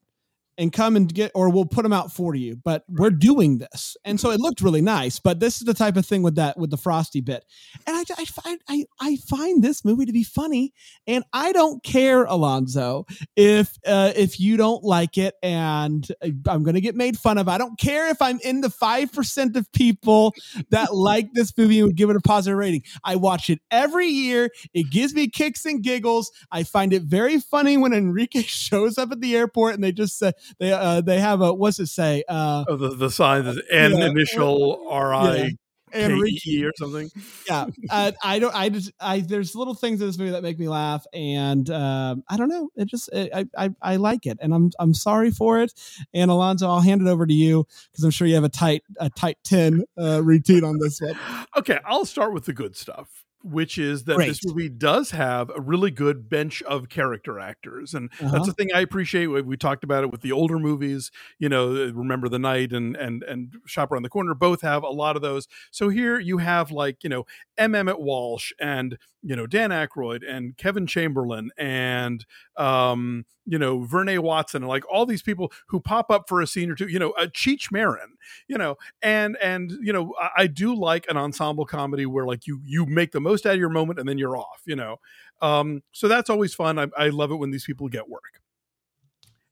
and 0.58 0.72
come 0.72 0.96
and 0.96 1.14
get 1.14 1.32
or 1.36 1.50
we'll 1.50 1.66
put 1.66 1.84
them 1.84 1.94
out 1.94 2.12
for 2.12 2.36
you 2.36 2.56
but 2.64 2.84
we're 2.88 3.10
doing 3.10 3.58
this. 3.58 3.98
And 4.06 4.20
so 4.20 4.32
it 4.32 4.40
looked 4.40 4.62
really 4.62 4.82
nice 4.82 5.20
but 5.20 5.40
this 5.40 5.58
is 5.58 5.66
the 5.66 5.74
type 5.74 5.98
of 5.98 6.06
thing 6.06 6.24
with 6.24 6.36
that 6.36 6.58
with 6.58 6.70
the 6.70 6.78
frosty 6.78 7.22
bit. 7.22 7.44
And 7.88 7.96
i, 7.96 8.04
I 8.18 8.26
find 8.26 8.60
I, 8.68 8.86
I 9.00 9.16
find 9.18 9.64
this 9.64 9.84
movie 9.86 10.06
to 10.06 10.14
be 10.14 10.24
funny 10.24 10.74
and 11.08 11.24
i 11.34 11.52
don't 11.52 11.84
care 11.84 12.24
alonso 12.24 13.06
if 13.36 13.78
uh, 13.86 14.14
if 14.16 14.40
you 14.40 14.58
don't 14.58 14.84
like 14.84 15.18
it 15.18 15.36
and 15.42 16.08
i'm 16.48 16.64
gonna 16.64 16.82
get 16.82 16.96
made 16.96 17.18
fun 17.18 17.38
of. 17.38 17.48
I 17.48 17.58
don't 17.58 17.80
care 17.80 18.10
if 18.10 18.22
i'm 18.22 18.40
in 18.44 18.62
the 18.62 18.70
5% 18.70 19.56
of 19.56 19.72
people 19.72 20.34
that 20.70 20.94
like 20.94 21.34
this 21.34 21.56
movie 21.58 21.80
and 21.80 21.88
would 21.88 21.96
give 21.96 22.10
it 22.10 22.16
a 22.16 22.22
positive 22.22 22.58
rating. 22.58 22.84
I 23.04 23.16
watch 23.16 23.50
it 23.50 23.60
every 23.72 24.08
year. 24.08 24.50
It 24.74 24.90
gives 24.90 25.14
me 25.14 25.28
kicks 25.28 25.66
and 25.66 25.82
giggles. 25.82 26.32
I 26.52 26.64
find 26.64 26.94
it 26.94 27.04
very 27.04 27.40
funny 27.40 27.78
when 27.78 27.94
enrique 27.94 28.42
shows 28.48 28.98
up 28.98 29.12
at 29.12 29.22
the 29.22 29.36
airport 29.36 29.76
and 29.76 29.84
they 29.84 29.92
just 29.92 30.18
say 30.18 30.34
they 30.60 30.72
uh, 30.72 31.02
they 31.02 31.20
have 31.20 31.42
a 31.42 31.54
what's 31.54 31.80
it 31.80 31.88
say? 31.88 32.24
Uh, 32.28 32.66
oh, 32.68 32.76
the 32.76 32.90
the 32.90 33.10
sign 33.10 33.46
is 33.46 33.60
N 33.70 33.98
yeah, 33.98 34.06
initial 34.08 34.88
R 34.90 35.14
I. 35.14 35.52
K-E 35.94 36.66
or 36.66 36.72
something. 36.76 37.08
Yeah, 37.48 37.68
uh, 37.92 38.12
I 38.24 38.40
don't. 38.40 38.56
I 38.56 38.70
just. 38.70 38.92
I 39.00 39.20
there's 39.20 39.54
little 39.54 39.76
things 39.76 40.02
in 40.02 40.08
this 40.08 40.18
movie 40.18 40.32
that 40.32 40.42
make 40.42 40.58
me 40.58 40.68
laugh, 40.68 41.06
and 41.14 41.70
um, 41.70 42.24
I 42.28 42.36
don't 42.38 42.50
know. 42.50 42.70
It 42.76 42.86
just. 42.88 43.10
It, 43.14 43.32
I, 43.32 43.46
I 43.56 43.70
I 43.80 43.96
like 43.98 44.26
it, 44.26 44.40
and 44.42 44.56
I'm 44.56 44.72
I'm 44.80 44.96
sorry 44.96 45.30
for 45.30 45.62
it. 45.62 45.72
And 46.12 46.32
Alonso, 46.32 46.68
I'll 46.68 46.82
hand 46.82 47.02
it 47.02 47.08
over 47.08 47.28
to 47.28 47.34
you 47.34 47.68
because 47.92 48.04
I'm 48.04 48.10
sure 48.10 48.26
you 48.26 48.36
have 48.36 48.44
a 48.44 48.50
tight 48.50 48.82
a 48.98 49.12
tight 49.12 49.38
ten 49.44 49.84
uh, 49.96 50.24
routine 50.24 50.64
on 50.64 50.80
this 50.80 51.00
one. 51.00 51.16
Okay, 51.58 51.78
I'll 51.86 52.06
start 52.06 52.34
with 52.34 52.46
the 52.46 52.54
good 52.54 52.76
stuff 52.76 53.23
which 53.44 53.78
is 53.78 54.06
that 54.06 54.16
Great. 54.16 54.30
this 54.30 54.40
movie 54.46 54.70
does 54.70 55.12
have 55.12 55.52
a 55.56 55.60
really 55.62 55.92
good 55.92 56.30
bench 56.30 56.62
of 56.64 56.90
character 56.90 57.40
actors, 57.40 57.94
and 57.94 58.10
Uh-huh. 58.20 58.32
that's 58.32 58.48
the 58.48 58.54
thing 58.54 58.70
I 58.74 58.80
appreciate. 58.80 59.28
We, 59.28 59.42
we 59.42 59.58
talked 59.58 59.84
about 59.84 60.04
it 60.04 60.12
with 60.12 60.22
the 60.22 60.32
older 60.32 60.58
movies, 60.60 61.12
you 61.40 61.50
know, 61.50 61.68
Remember 61.94 62.30
the 62.30 62.40
Night 62.40 62.72
and 62.72 62.96
and 62.96 63.22
and 63.24 63.56
Shop 63.66 63.92
Around 63.92 64.04
the 64.04 64.10
Corner. 64.10 64.34
Both 64.34 64.62
have 64.62 64.84
a 64.84 64.90
lot 64.90 65.16
of 65.16 65.22
those. 65.22 65.48
So 65.72 65.90
here 65.90 66.20
you 66.20 66.38
have 66.38 66.72
like 66.72 67.04
you 67.04 67.10
know 67.10 67.26
M. 67.58 67.76
Emmett 67.76 68.00
Walsh 68.00 68.52
and 68.60 68.98
you 69.22 69.36
know 69.36 69.46
Dan 69.46 69.72
Aykroyd 69.72 70.22
and 70.28 70.56
Kevin 70.58 70.88
Chamberlin 70.88 71.50
and 71.58 72.26
um, 72.58 73.26
you 73.46 73.60
know 73.60 73.80
Vernee 73.80 74.20
Watson 74.20 74.64
and 74.64 74.70
like 74.70 74.84
all 74.92 75.06
these 75.06 75.22
people 75.22 75.52
who 75.68 75.80
pop 75.80 76.10
up 76.10 76.30
for 76.30 76.42
a 76.42 76.48
scene 76.48 76.70
or 76.72 76.76
two. 76.76 76.88
You 76.88 77.00
know, 77.00 77.12
a 77.12 77.28
Cheech 77.28 77.72
Marin. 77.72 78.16
You 78.48 78.58
know, 78.58 78.78
and 79.02 79.38
and 79.42 79.72
you 79.82 79.92
know 79.94 80.14
I, 80.20 80.30
I 80.44 80.48
do 80.48 80.76
like 80.76 81.06
an 81.10 81.18
ensemble 81.18 81.66
comedy 81.66 82.06
where 82.06 82.26
like 82.26 82.48
you 82.48 82.62
you 82.64 82.86
make 82.86 83.12
the 83.12 83.20
most 83.22 83.46
out 83.46 83.54
of 83.54 83.60
your 83.60 83.70
moment 83.70 84.00
and 84.00 84.08
then 84.08 84.18
you're 84.18 84.38
off. 84.38 84.62
You 84.66 84.76
know, 84.76 84.98
um, 85.42 85.84
so 85.92 86.08
that's 86.08 86.30
always 86.30 86.54
fun. 86.54 86.80
I, 86.80 86.88
I 86.98 87.10
love 87.10 87.32
it 87.32 87.36
when 87.36 87.52
these 87.52 87.66
people 87.66 87.88
get 87.90 88.08
work. 88.10 88.40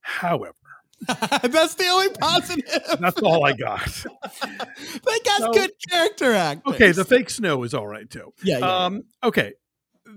However, 0.02 0.56
That's 1.08 1.74
the 1.76 1.88
only 1.92 2.10
positive. 2.10 2.64
that's 3.00 3.20
all 3.22 3.44
I 3.44 3.54
got. 3.54 3.86
they 4.44 5.20
got 5.26 5.40
So- 5.42 5.54
good 5.54 5.72
character 5.90 6.34
actors. 6.34 6.76
Okay, 6.76 6.92
the 6.92 7.04
fake 7.06 7.30
snow 7.32 7.64
is 7.64 7.74
all 7.74 7.88
right 7.88 8.08
too. 8.10 8.34
yeah, 8.44 8.60
yeah, 8.60 8.66
yeah. 8.66 8.86
Um, 8.86 9.04
okay. 9.24 9.54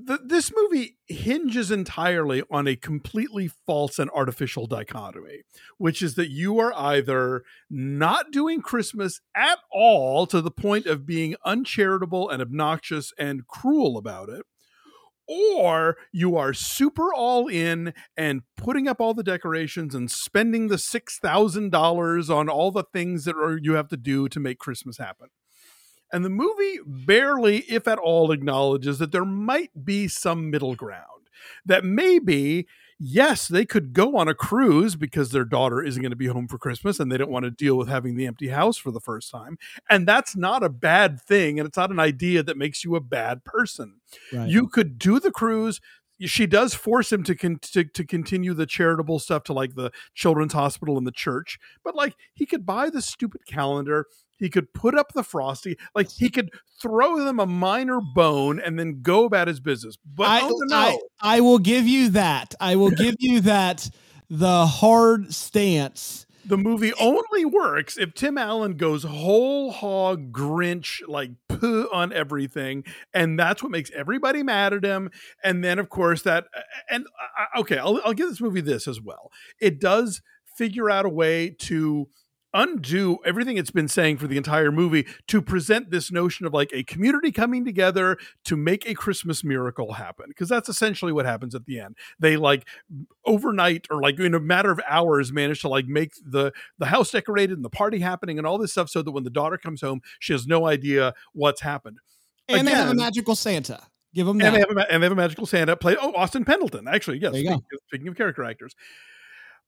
Th- 0.07 0.21
this 0.25 0.53
movie 0.55 0.97
hinges 1.07 1.71
entirely 1.71 2.43
on 2.51 2.67
a 2.67 2.77
completely 2.77 3.51
false 3.67 3.99
and 3.99 4.11
artificial 4.11 4.67
dichotomy, 4.67 5.43
which 5.79 6.03
is 6.03 6.15
that 6.15 6.31
you 6.31 6.59
are 6.59 6.73
either 6.75 7.45
not 7.71 8.31
doing 8.31 8.61
Christmas 8.61 9.21
at 9.35 9.59
all 9.71 10.27
to 10.27 10.41
the 10.41 10.51
point 10.51 10.87
of 10.87 11.07
being 11.07 11.37
uncharitable 11.45 12.29
and 12.29 12.41
obnoxious 12.43 13.13
and 13.19 13.47
cruel 13.47 13.97
about 13.97 14.29
it, 14.29 14.45
or 15.27 15.97
you 16.13 16.37
are 16.37 16.53
super 16.53 17.13
all 17.13 17.49
in 17.49 17.95
and 18.17 18.43
putting 18.57 18.89
up 18.89 19.01
all 19.01 19.15
the 19.15 19.23
decorations 19.23 19.95
and 19.95 20.11
spending 20.11 20.69
the 20.69 20.77
$6,000 20.77 22.31
on 22.35 22.49
all 22.49 22.71
the 22.71 22.85
things 22.93 23.25
that 23.25 23.37
are, 23.37 23.59
you 23.61 23.75
have 23.75 23.89
to 23.89 23.97
do 23.97 24.29
to 24.29 24.41
make 24.41 24.59
Christmas 24.59 24.99
happen. 24.99 25.29
And 26.15 26.25
the 26.25 26.31
movie 26.31 26.79
barely, 26.87 27.59
if 27.63 27.89
at 27.89 27.99
all, 27.99 28.31
acknowledges 28.31 29.01
that 29.01 29.11
there 29.11 29.25
might 29.25 29.85
be 29.85 30.07
some 30.07 30.49
middle 30.49 30.77
ground. 30.77 31.03
That 31.67 31.85
maybe, 31.85 32.69
yes, 33.01 33.49
they 33.49 33.67
could 33.67 33.93
go 33.93 34.17
on 34.17 34.29
a 34.29 34.35
cruise 34.35 34.95
because 34.95 35.33
their 35.33 35.45
daughter 35.45 35.83
isn't 35.83 36.01
going 36.01 36.11
to 36.11 36.17
be 36.17 36.29
home 36.29 36.47
for 36.47 36.57
Christmas 36.57 37.01
and 37.01 37.11
they 37.11 37.19
don't 37.19 37.33
want 37.33 37.47
to 37.47 37.51
deal 37.51 37.77
with 37.77 37.89
having 37.89 38.15
the 38.15 38.27
empty 38.27 38.49
house 38.49 38.77
for 38.77 38.93
the 38.93 39.01
first 39.01 39.33
time. 39.33 39.59
And 39.91 40.07
that's 40.07 40.37
not 40.37 40.63
a 40.63 40.69
bad 40.69 41.21
thing. 41.21 41.59
And 41.59 41.67
it's 41.67 41.77
not 41.77 41.91
an 41.91 41.99
idea 41.99 42.45
that 42.45 42.57
makes 42.57 42.85
you 42.85 42.95
a 42.95 43.01
bad 43.01 43.45
person. 43.45 43.97
Right. 44.33 44.49
You 44.49 44.69
could 44.69 44.99
do 44.99 45.19
the 45.19 45.33
cruise. 45.33 45.81
She 46.21 46.47
does 46.47 46.75
force 46.75 47.13
him 47.13 47.25
to, 47.25 47.35
con- 47.35 47.59
to 47.73 47.85
to 47.85 48.05
continue 48.05 48.55
the 48.55 48.67
charitable 48.67 49.19
stuff 49.19 49.43
to 49.45 49.53
like 49.53 49.75
the 49.75 49.91
children's 50.15 50.53
hospital 50.53 50.97
and 50.97 51.05
the 51.05 51.13
church, 51.13 51.59
but 51.83 51.97
like 51.97 52.15
he 52.35 52.47
could 52.47 52.65
buy 52.65 52.89
the 52.89 53.03
stupid 53.03 53.41
calendar. 53.49 54.07
He 54.37 54.51
could 54.51 54.73
put 54.73 54.95
up 54.97 55.13
the 55.13 55.23
frosty. 55.23 55.77
Like 55.95 56.11
he 56.11 56.29
could 56.29 56.51
throw 56.81 57.25
them 57.25 57.39
a 57.41 57.47
minor 57.47 58.01
bone 58.01 58.61
and 58.61 58.79
then 58.79 59.01
go 59.03 59.25
about 59.25 59.49
his 59.49 59.61
business. 59.61 59.97
But 60.05 60.29
I, 60.29 60.41
oh 60.43 60.59
no, 60.65 60.77
I, 60.77 60.99
I 61.21 61.41
will 61.41 61.59
give 61.59 61.87
you 61.87 62.11
that. 62.11 62.55
I 62.61 62.77
will 62.77 62.91
give 63.05 63.17
you 63.19 63.41
that. 63.43 63.89
The 64.31 64.67
hard 64.67 65.33
stance. 65.35 66.27
the 66.45 66.57
movie 66.57 66.93
only 67.01 67.45
works 67.45 67.97
if 67.97 68.15
Tim 68.15 68.37
Allen 68.39 68.77
goes 68.77 69.05
whole 69.05 69.71
hog 69.71 70.33
Grinch, 70.33 71.01
like 71.07 71.31
poo 71.49 71.89
on 71.93 72.13
everything, 72.13 72.85
and 73.13 73.39
that's 73.39 73.63
what 73.63 73.71
makes 73.71 73.91
everybody 73.93 74.43
mad 74.43 74.73
at 74.73 74.85
him. 74.85 75.11
And 75.43 75.63
then, 75.63 75.79
of 75.79 75.89
course, 75.89 76.23
that 76.23 76.47
and 76.91 77.07
uh, 77.39 77.61
okay, 77.61 77.79
I'll, 77.79 78.01
I'll 78.05 78.13
give 78.15 78.29
this 78.29 78.41
movie 78.41 78.61
this 78.61 78.89
as 78.89 79.01
well. 79.01 79.31
It 79.61 79.81
does 79.81 80.21
figure 80.57 80.91
out 80.91 81.07
a 81.07 81.11
way 81.11 81.51
to 81.61 82.09
undo 82.55 83.19
everything 83.25 83.59
it's 83.59 83.73
been 83.73 83.89
saying 83.89 84.17
for 84.17 84.29
the 84.29 84.37
entire 84.37 84.71
movie 84.71 85.07
to 85.27 85.43
present 85.43 85.91
this 85.91 86.13
notion 86.13 86.47
of 86.47 86.55
like 86.55 86.71
a 86.73 86.85
community 86.85 87.33
coming 87.33 87.65
together 87.65 88.17
to 88.45 88.57
make 88.57 88.89
a 88.89 88.95
Christmas 88.95 89.43
miracle 89.43 89.95
happen 89.95 90.27
because 90.29 90.49
that's 90.49 90.69
essentially 90.69 91.13
what 91.13 91.27
happens 91.27 91.55
at 91.55 91.67
the 91.67 91.81
end. 91.81 91.97
They 92.19 92.37
like 92.37 92.67
overnight 93.27 93.87
or 93.91 94.01
like 94.01 94.19
in 94.21 94.35
a 94.35 94.41
matter 94.41 94.71
of 94.71 94.81
hours 94.89 95.33
manage 95.33 95.61
to 95.63 95.69
like 95.69 95.87
make 95.87 96.13
the 96.25 96.53
the 96.79 96.87
house 96.87 97.11
decorated 97.11 97.59
and 97.59 97.65
the 97.65 97.71
party 97.71 97.99
happening 97.99 98.39
and 98.39 98.47
all 98.47 98.57
this 98.57 98.73
stuff 98.73 98.89
so 98.89 99.03
that 99.03 99.11
when 99.11 99.25
the 99.25 99.31
daughter 99.31 99.59
comes 99.59 99.81
home 99.81 100.01
she 100.21 100.33
has 100.33 100.47
no 100.47 100.67
idea 100.67 101.13
what's 101.33 101.61
happened. 101.61 101.99
And 102.49 102.69
they 102.69 102.73
have 102.73 102.91
a 102.91 102.95
magical 102.95 103.35
Santa. 103.35 103.81
Give 104.15 104.27
them 104.27 104.39
that. 104.39 104.47
And 104.47 104.55
they 104.55 104.61
have 104.61 104.71
a, 104.71 104.93
and 104.93 105.03
they 105.03 105.07
have 105.07 105.13
a 105.13 105.17
magical 105.17 105.45
Santa 105.45 105.77
play. 105.77 105.97
Oh, 106.01 106.13
Austin 106.15 106.45
Pendleton, 106.45 106.87
actually, 106.87 107.19
yes. 107.19 107.33
There 107.33 107.41
you 107.41 107.49
go. 107.49 107.55
Speaking, 107.57 107.79
speaking 107.89 108.09
of 108.09 108.17
character 108.17 108.45
actors, 108.45 108.77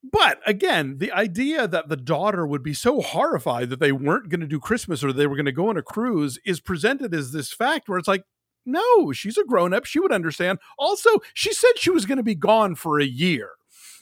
but 0.03 0.41
again, 0.47 0.99
the 0.99 1.13
idea 1.13 1.67
that 1.67 1.89
the 1.89 1.97
daughter 1.97 2.47
would 2.47 2.63
be 2.63 2.75
so 2.75 3.01
horrified 3.01 3.71
that 3.71 3.81
they 3.81 3.93
weren't 3.93 4.29
going 4.29 4.41
to 4.41 4.47
do 4.47 4.61
Christmas 4.61 5.03
or 5.03 5.13
they 5.13 5.27
were 5.27 5.37
going 5.37 5.47
to 5.47 5.53
go 5.53 5.69
on 5.69 5.77
a 5.77 5.83
cruise 5.83 6.39
is 6.45 6.61
presented 6.61 7.15
as 7.15 7.33
this 7.33 7.53
fact 7.53 7.89
where 7.89 7.99
it's 7.99 8.09
like, 8.09 8.23
no, 8.65 9.13
she's 9.13 9.39
a 9.39 9.45
grown 9.45 9.73
up. 9.75 9.85
She 9.85 10.01
would 10.01 10.13
understand. 10.13 10.59
Also, 10.79 11.11
she 11.35 11.53
said 11.53 11.73
she 11.77 11.91
was 11.91 12.07
going 12.07 12.19
to 12.19 12.25
be 12.25 12.35
gone 12.35 12.75
for 12.75 13.01
a 13.01 13.05
year. 13.05 13.51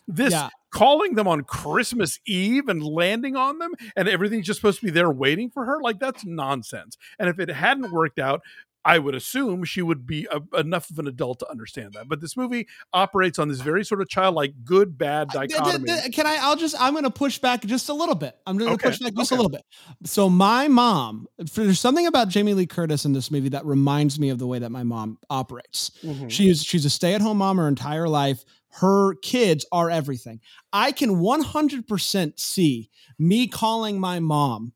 This 0.07 0.33
Yeah. 0.33 0.50
calling 0.72 1.14
them 1.14 1.28
on 1.28 1.44
Christmas 1.44 2.18
Eve 2.26 2.68
and 2.68 2.83
landing 2.83 3.37
on 3.37 3.59
them 3.59 3.72
and 3.96 4.09
everything's 4.09 4.46
just 4.46 4.59
supposed 4.61 4.80
to 4.80 4.87
be 4.87 4.90
there 4.90 5.11
waiting 5.11 5.50
for 5.50 5.64
her, 5.64 5.80
like 5.80 5.98
that's 5.98 6.24
nonsense. 6.26 6.98
And 7.18 7.28
if 7.30 7.38
it 7.38 7.48
hadn't 7.48 7.92
worked 7.92 8.18
out, 8.18 8.42
I 8.84 8.98
would 8.98 9.14
assume 9.14 9.64
she 9.64 9.80
would 9.82 10.06
be 10.06 10.26
a, 10.30 10.58
enough 10.58 10.90
of 10.90 10.98
an 10.98 11.06
adult 11.06 11.38
to 11.40 11.50
understand 11.50 11.94
that. 11.94 12.08
But 12.08 12.20
this 12.20 12.36
movie 12.36 12.66
operates 12.92 13.38
on 13.38 13.48
this 13.48 13.60
very 13.60 13.84
sort 13.84 14.00
of 14.02 14.08
childlike 14.08 14.54
good 14.64 14.98
bad 14.98 15.28
Uh, 15.34 15.46
dichotomy. 15.46 16.10
Can 16.12 16.26
I? 16.26 16.36
I'll 16.40 16.56
just. 16.56 16.74
I'm 16.78 16.92
going 16.92 17.04
to 17.04 17.10
push 17.10 17.38
back 17.38 17.64
just 17.64 17.88
a 17.88 17.94
little 17.94 18.14
bit. 18.14 18.36
I'm 18.46 18.56
going 18.58 18.68
to 18.68 18.74
Okay, 18.74 18.90
push 18.90 18.98
back 18.98 19.14
just 19.14 19.32
okay. 19.32 19.36
a 19.38 19.42
little 19.42 19.50
bit. 19.50 19.64
So 20.04 20.28
my 20.28 20.68
mom. 20.68 21.26
There's 21.38 21.80
something 21.80 22.06
about 22.06 22.28
Jamie 22.28 22.54
Lee 22.54 22.66
Curtis 22.66 23.04
in 23.04 23.12
this 23.12 23.30
movie 23.30 23.48
that 23.50 23.64
reminds 23.64 24.18
me 24.20 24.28
of 24.30 24.38
the 24.38 24.46
way 24.46 24.58
that 24.58 24.70
my 24.70 24.82
mom 24.82 25.18
operates. 25.30 25.90
Mhm. 26.02 26.30
She 26.30 26.48
is. 26.48 26.62
She's 26.62 26.84
a 26.84 26.90
stay-at-home 26.90 27.38
mom 27.38 27.56
her 27.58 27.68
entire 27.68 28.08
life. 28.08 28.44
Her 28.70 29.14
kids 29.16 29.64
are 29.70 29.88
everything. 29.88 30.40
I 30.72 30.90
can 30.92 31.20
100% 31.20 32.38
see 32.40 32.90
me 33.18 33.46
calling 33.46 34.00
my 34.00 34.18
mom 34.20 34.72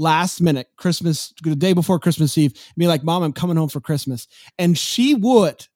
last 0.00 0.40
minute 0.40 0.68
Christmas, 0.76 1.32
the 1.42 1.54
day 1.54 1.72
before 1.72 1.98
Christmas 1.98 2.36
Eve, 2.38 2.52
be 2.76 2.86
like, 2.86 3.04
"Mom, 3.04 3.22
I'm 3.22 3.32
coming 3.32 3.56
home 3.56 3.68
for 3.68 3.80
Christmas," 3.80 4.26
and 4.58 4.76
she 4.76 5.14
would 5.14 5.66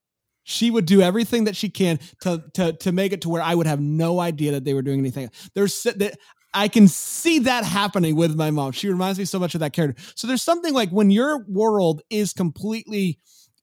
she 0.44 0.70
would 0.70 0.86
do 0.86 1.00
everything 1.00 1.44
that 1.44 1.56
she 1.56 1.68
can 1.68 1.98
to 2.22 2.42
to 2.54 2.72
to 2.74 2.92
make 2.92 3.12
it 3.12 3.22
to 3.22 3.28
where 3.28 3.42
I 3.42 3.54
would 3.54 3.66
have 3.66 3.80
no 3.80 4.20
idea 4.20 4.52
that 4.52 4.64
they 4.64 4.74
were 4.74 4.82
doing 4.82 4.98
anything. 5.00 5.30
There's 5.54 5.82
that 5.84 6.18
I 6.52 6.68
can 6.68 6.86
see 6.86 7.40
that 7.40 7.64
happening 7.64 8.14
with 8.14 8.36
my 8.36 8.50
mom. 8.50 8.72
She 8.72 8.88
reminds 8.88 9.18
me 9.18 9.24
so 9.24 9.38
much 9.38 9.54
of 9.54 9.60
that 9.60 9.72
character. 9.72 10.00
So 10.14 10.26
there's 10.26 10.42
something 10.42 10.72
like 10.72 10.90
when 10.90 11.10
your 11.10 11.44
world 11.48 12.02
is 12.10 12.32
completely 12.32 13.18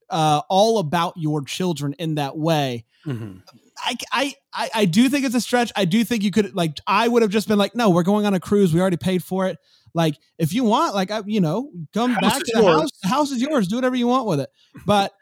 uh, 0.09 0.41
all 0.49 0.77
about 0.79 1.13
your 1.15 1.41
children 1.43 1.93
in 1.97 2.15
that 2.15 2.37
way. 2.37 2.85
Mhm. 3.05 3.41
I, 3.83 3.95
I 4.11 4.35
I 4.53 4.69
I 4.75 4.85
do 4.85 5.09
think 5.09 5.25
it's 5.25 5.33
a 5.35 5.41
stretch. 5.41 5.71
I 5.75 5.85
do 5.85 6.03
think 6.03 6.23
you 6.23 6.31
could 6.31 6.53
like 6.55 6.77
I 6.85 7.07
would 7.07 7.21
have 7.21 7.31
just 7.31 7.47
been 7.47 7.57
like, 7.57 7.75
no, 7.75 7.89
we're 7.89 8.03
going 8.03 8.25
on 8.25 8.33
a 8.33 8.39
cruise. 8.39 8.73
We 8.73 8.81
already 8.81 8.97
paid 8.97 9.23
for 9.23 9.47
it. 9.47 9.57
Like 9.93 10.15
if 10.37 10.53
you 10.53 10.63
want, 10.63 10.95
like 10.95 11.11
I, 11.11 11.21
you 11.25 11.41
know, 11.41 11.69
come 11.93 12.11
House 12.11 12.21
back 12.21 12.39
to 12.39 12.51
the 12.53 12.61
yours. 12.61 12.81
house. 12.81 12.89
The 13.03 13.07
house 13.09 13.31
is 13.31 13.41
yours. 13.41 13.67
Do 13.67 13.75
whatever 13.75 13.95
you 13.95 14.07
want 14.07 14.27
with 14.27 14.39
it. 14.39 14.49
But 14.85 15.13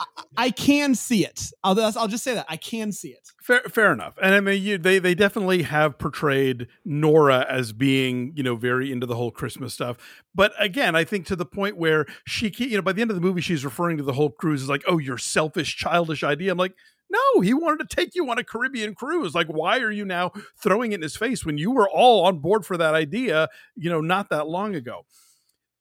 I, 0.00 0.06
I 0.36 0.50
can 0.50 0.94
see 0.94 1.24
it. 1.24 1.50
I'll 1.64 1.78
I'll 1.80 2.08
just 2.08 2.24
say 2.24 2.34
that 2.34 2.46
I 2.48 2.56
can 2.56 2.92
see 2.92 3.08
it. 3.08 3.28
Fair, 3.42 3.62
fair 3.62 3.92
enough. 3.92 4.14
And 4.22 4.34
I 4.34 4.40
mean, 4.40 4.62
you, 4.62 4.78
they 4.78 4.98
they 4.98 5.14
definitely 5.14 5.62
have 5.62 5.98
portrayed 5.98 6.68
Nora 6.84 7.46
as 7.48 7.72
being, 7.72 8.32
you 8.36 8.42
know, 8.42 8.56
very 8.56 8.92
into 8.92 9.06
the 9.06 9.16
whole 9.16 9.30
Christmas 9.30 9.74
stuff. 9.74 9.96
But 10.34 10.52
again, 10.58 10.94
I 10.94 11.04
think 11.04 11.26
to 11.26 11.36
the 11.36 11.46
point 11.46 11.76
where 11.76 12.06
she, 12.26 12.52
you 12.58 12.76
know, 12.76 12.82
by 12.82 12.92
the 12.92 13.00
end 13.02 13.10
of 13.10 13.16
the 13.16 13.20
movie, 13.22 13.40
she's 13.40 13.64
referring 13.64 13.96
to 13.96 14.02
the 14.02 14.12
whole 14.12 14.30
cruise 14.30 14.62
as 14.62 14.68
like, 14.68 14.84
"Oh, 14.86 14.98
your 14.98 15.18
selfish, 15.18 15.76
childish 15.76 16.22
idea." 16.22 16.52
I'm 16.52 16.58
like, 16.58 16.74
no, 17.10 17.40
he 17.40 17.54
wanted 17.54 17.88
to 17.88 17.96
take 17.96 18.14
you 18.14 18.30
on 18.30 18.38
a 18.38 18.44
Caribbean 18.44 18.94
cruise. 18.94 19.34
Like, 19.34 19.46
why 19.46 19.78
are 19.78 19.90
you 19.90 20.04
now 20.04 20.32
throwing 20.62 20.92
it 20.92 20.96
in 20.96 21.02
his 21.02 21.16
face 21.16 21.44
when 21.44 21.58
you 21.58 21.70
were 21.70 21.88
all 21.88 22.26
on 22.26 22.38
board 22.38 22.66
for 22.66 22.76
that 22.76 22.94
idea, 22.94 23.48
you 23.76 23.88
know, 23.88 24.00
not 24.00 24.30
that 24.30 24.48
long 24.48 24.74
ago? 24.74 25.06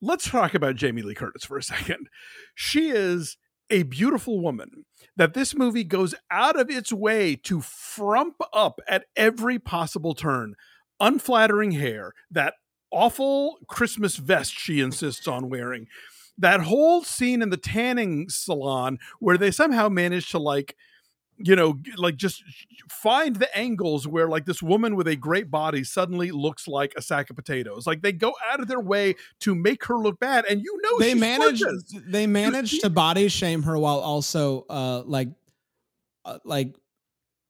Let's 0.02 0.30
talk 0.30 0.54
about 0.54 0.76
Jamie 0.76 1.02
Lee 1.02 1.16
Curtis 1.16 1.44
for 1.44 1.58
a 1.58 1.63
second. 1.63 2.08
She 2.56 2.90
is 2.90 3.38
a 3.70 3.84
beautiful 3.84 4.40
woman 4.40 4.86
that 5.18 5.34
this 5.34 5.54
movie 5.56 5.84
goes 5.84 6.16
out 6.32 6.58
of 6.58 6.70
its 6.70 6.94
way 6.94 7.36
to 7.36 7.60
frump 7.62 8.36
up 8.54 8.80
at 8.88 9.06
every 9.16 9.60
possible 9.60 10.13
turn. 10.13 10.56
Unflattering 11.00 11.72
hair, 11.72 12.13
that 12.32 12.56
awful 12.92 13.58
Christmas 13.68 14.16
vest 14.16 14.54
she 14.58 14.80
insists 14.80 15.28
on 15.28 15.50
wearing, 15.50 15.88
that 16.38 16.62
whole 16.62 17.04
scene 17.04 17.42
in 17.42 17.50
the 17.50 17.58
tanning 17.58 18.30
salon 18.30 18.98
where 19.20 19.38
they 19.38 19.52
somehow 19.52 19.90
manage 19.90 20.30
to 20.30 20.40
like 20.40 20.76
you 21.39 21.56
know, 21.56 21.78
like 21.97 22.15
just 22.15 22.43
find 22.89 23.36
the 23.36 23.56
angles 23.58 24.08
where 24.08 24.28
like 24.28 24.45
this 24.45 24.62
woman 24.62 24.95
with 24.95 25.08
a 25.08 25.15
great 25.15 25.52
body 25.52 25.84
suddenly 25.84 26.32
looks 26.32 26.67
like 26.67 26.93
a 26.97 27.02
sack 27.02 27.30
of 27.30 27.36
potatoes. 27.36 27.86
Like 27.86 28.02
they 28.02 28.12
go 28.12 28.34
out 28.50 28.60
of 28.60 28.67
their 28.67 28.80
way 28.80 29.15
to 29.41 29.54
make 29.54 29.86
her 29.86 29.97
look 29.97 30.19
bad, 30.19 30.45
and 30.50 30.62
you 30.62 30.80
know 30.82 31.00
they 31.00 31.13
manage 31.13 31.62
they 32.08 32.28
manage 32.28 32.80
to 32.80 32.89
body 32.89 33.28
shame 33.28 33.63
her 33.63 33.78
while 33.78 34.00
also 34.00 34.65
uh 34.69 35.04
like 35.06 35.30
uh, 36.26 36.39
like 36.43 36.76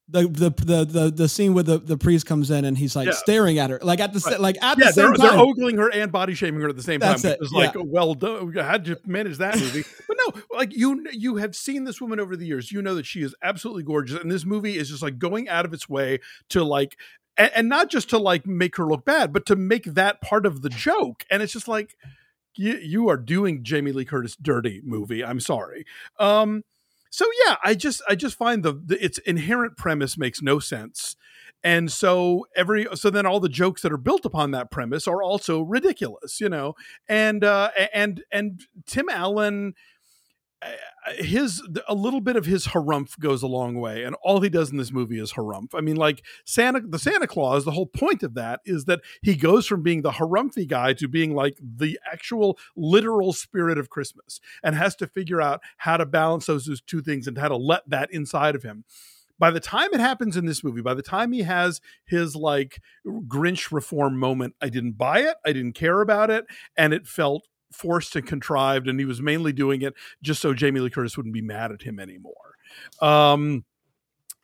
the 0.10 0.28
the 0.28 0.50
the 0.50 0.86
the, 0.86 1.12
the 1.12 1.28
scene 1.28 1.54
where 1.54 1.64
the, 1.64 1.80
the 1.80 1.98
priest 1.98 2.26
comes 2.26 2.50
in 2.50 2.64
and 2.64 2.78
he's 2.78 2.96
like 2.96 3.08
yeah. 3.08 3.14
staring 3.14 3.60
at 3.60 3.70
her 3.70 3.80
like 3.82 4.00
at 4.00 4.14
the 4.14 4.24
right. 4.26 4.40
like 4.40 4.56
at 4.64 4.78
yeah, 4.78 4.86
the 4.86 4.94
same 4.94 5.06
they're, 5.06 5.14
time 5.16 5.38
they're 5.38 5.46
ogling 5.46 5.78
her 5.78 5.90
and 5.92 6.12
body 6.12 6.34
shaming 6.34 6.62
her 6.62 6.70
at 6.70 6.78
the 6.78 6.84
same 6.84 7.00
That's 7.00 7.24
time. 7.24 7.32
It. 7.34 7.40
It's 7.42 7.52
like 7.52 7.76
yeah. 7.76 7.82
well 7.86 8.14
done. 8.14 8.54
How'd 8.54 8.88
you 8.88 8.96
manage 9.06 9.38
that 9.40 9.60
movie? 9.60 9.84
but 10.08 10.18
no, 10.18 10.42
like 10.58 10.76
you 10.76 11.06
you 11.12 11.36
have 11.38 11.56
seen 11.56 11.84
this 11.84 12.00
woman 12.00 12.20
over 12.20 12.38
the 12.38 12.46
years. 12.46 12.72
You 12.72 12.82
know 12.82 12.96
that 12.96 13.06
she 13.06 13.22
is 13.22 13.36
absolutely 13.42 13.84
gorgeous, 13.84 14.20
and 14.20 14.32
this 14.32 14.46
movie 14.46 14.78
is 14.78 14.90
just 14.90 15.04
like 15.04 15.20
going 15.20 15.50
out 15.50 15.66
of 15.66 15.74
its 15.74 15.90
way 15.90 16.20
to 16.50 16.64
like 16.64 16.96
and, 17.38 17.52
and 17.54 17.70
not 17.70 17.90
just 17.90 18.10
to 18.12 18.18
like 18.18 18.46
make 18.46 18.78
her 18.78 18.86
look 18.86 19.06
bad, 19.06 19.34
but 19.34 19.46
to 19.48 19.56
make 19.56 19.84
that 19.86 20.22
part 20.22 20.46
of 20.46 20.62
the 20.62 20.70
joke. 20.70 21.26
And 21.30 21.44
it's 21.44 21.54
just 21.54 21.68
like 21.68 21.96
you 22.56 22.76
you 22.78 23.10
are 23.10 23.18
doing 23.18 23.64
Jamie 23.64 23.92
Lee 23.92 24.06
Curtis 24.06 24.36
dirty 24.36 24.82
movie. 24.84 25.24
I'm 25.24 25.40
sorry. 25.40 25.86
Um 26.20 26.64
so 27.18 27.26
yeah 27.46 27.56
i 27.64 27.74
just 27.74 28.00
i 28.08 28.14
just 28.14 28.38
find 28.38 28.62
the, 28.62 28.74
the, 28.86 29.04
its 29.04 29.18
inherent 29.20 29.76
premise 29.76 30.18
makes 30.20 30.40
no 30.42 30.60
sense. 30.60 31.16
And 31.64 31.92
so 31.92 32.46
every 32.56 32.86
so 32.94 33.10
then 33.10 33.26
all 33.26 33.40
the 33.40 33.50
jokes 33.50 33.82
that 33.82 33.92
are 33.92 33.98
built 33.98 34.24
upon 34.26 34.52
that 34.52 34.70
premise 34.70 35.08
are 35.08 35.24
also 35.24 35.62
ridiculous 35.62 36.40
you 36.40 36.48
know? 36.48 36.76
And 37.10 37.44
uh 37.44 37.72
and 37.92 38.24
and 38.32 38.62
tim 38.86 39.10
allen 39.10 39.74
his 41.18 41.62
a 41.88 41.94
little 41.94 42.20
bit 42.20 42.36
of 42.36 42.46
his 42.46 42.68
harumph 42.68 43.18
goes 43.20 43.44
a 43.44 43.48
long 43.48 43.76
way 43.80 44.04
and 44.04 44.16
all 44.24 44.42
he 44.42 44.50
does 44.50 44.72
in 44.72 44.78
this 44.78 44.92
movie 44.92 45.20
is 45.20 45.34
harumph 45.34 45.70
i 45.76 45.82
mean 45.82 45.96
like 45.96 46.24
santa 46.46 46.82
the 46.82 46.98
santa 46.98 47.28
claus 47.28 47.64
the 47.64 47.72
whole 47.72 47.86
point 47.86 48.24
of 48.24 48.34
that 48.34 48.60
is 48.66 48.86
that 48.86 49.02
he 49.22 49.36
goes 49.36 49.68
from 49.68 49.84
being 49.84 50.02
the 50.02 50.12
harumphy 50.12 50.68
guy 50.68 50.94
to 50.94 51.08
being 51.08 51.36
like 51.36 51.58
the 51.62 52.00
actual 52.12 52.58
literal 52.76 53.34
spirit 53.34 53.78
of 53.78 53.90
christmas 53.90 54.40
and 54.64 54.76
has 54.76 54.96
to 54.96 55.06
figure 55.06 55.42
out 55.42 55.62
how 55.78 55.96
to 55.96 56.06
balance 56.06 56.48
those, 56.48 56.66
those 56.66 56.82
two 56.82 57.02
things 57.02 57.28
and 57.28 57.38
how 57.38 57.48
to 57.48 57.58
let 57.58 57.88
that 57.88 58.12
inside 58.12 58.56
of 58.56 58.64
him 58.64 58.84
by 59.40 59.52
the 59.52 59.60
time 59.60 59.90
it 59.94 60.00
happens 60.00 60.36
in 60.36 60.46
this 60.46 60.64
movie, 60.64 60.82
by 60.82 60.96
the 60.96 61.04
time 61.04 61.32
he 61.32 61.44
has 61.44 61.80
his 62.06 62.36
like 62.36 62.82
Grinch 63.06 63.72
reform 63.72 64.18
moment, 64.18 64.56
I 64.62 64.70
didn't 64.70 64.94
buy 64.94 65.20
it. 65.20 65.36
I 65.46 65.54
didn't 65.54 65.74
care 65.74 66.02
about 66.02 66.32
it. 66.32 66.46
And 66.76 66.92
it 66.92 67.06
felt 67.06 67.48
forced 67.72 68.16
and 68.16 68.26
contrived, 68.26 68.88
and 68.88 69.00
he 69.00 69.06
was 69.06 69.22
mainly 69.22 69.54
doing 69.54 69.82
it 69.82 69.94
just 70.22 70.42
so 70.42 70.54
Jamie 70.54 70.80
Lee 70.80 70.90
Curtis 70.90 71.18
wouldn't 71.18 71.34
be 71.34 71.42
mad 71.42 71.72
at 71.72 71.82
him 71.82 72.00
anymore. 72.00 72.34
Um, 73.02 73.66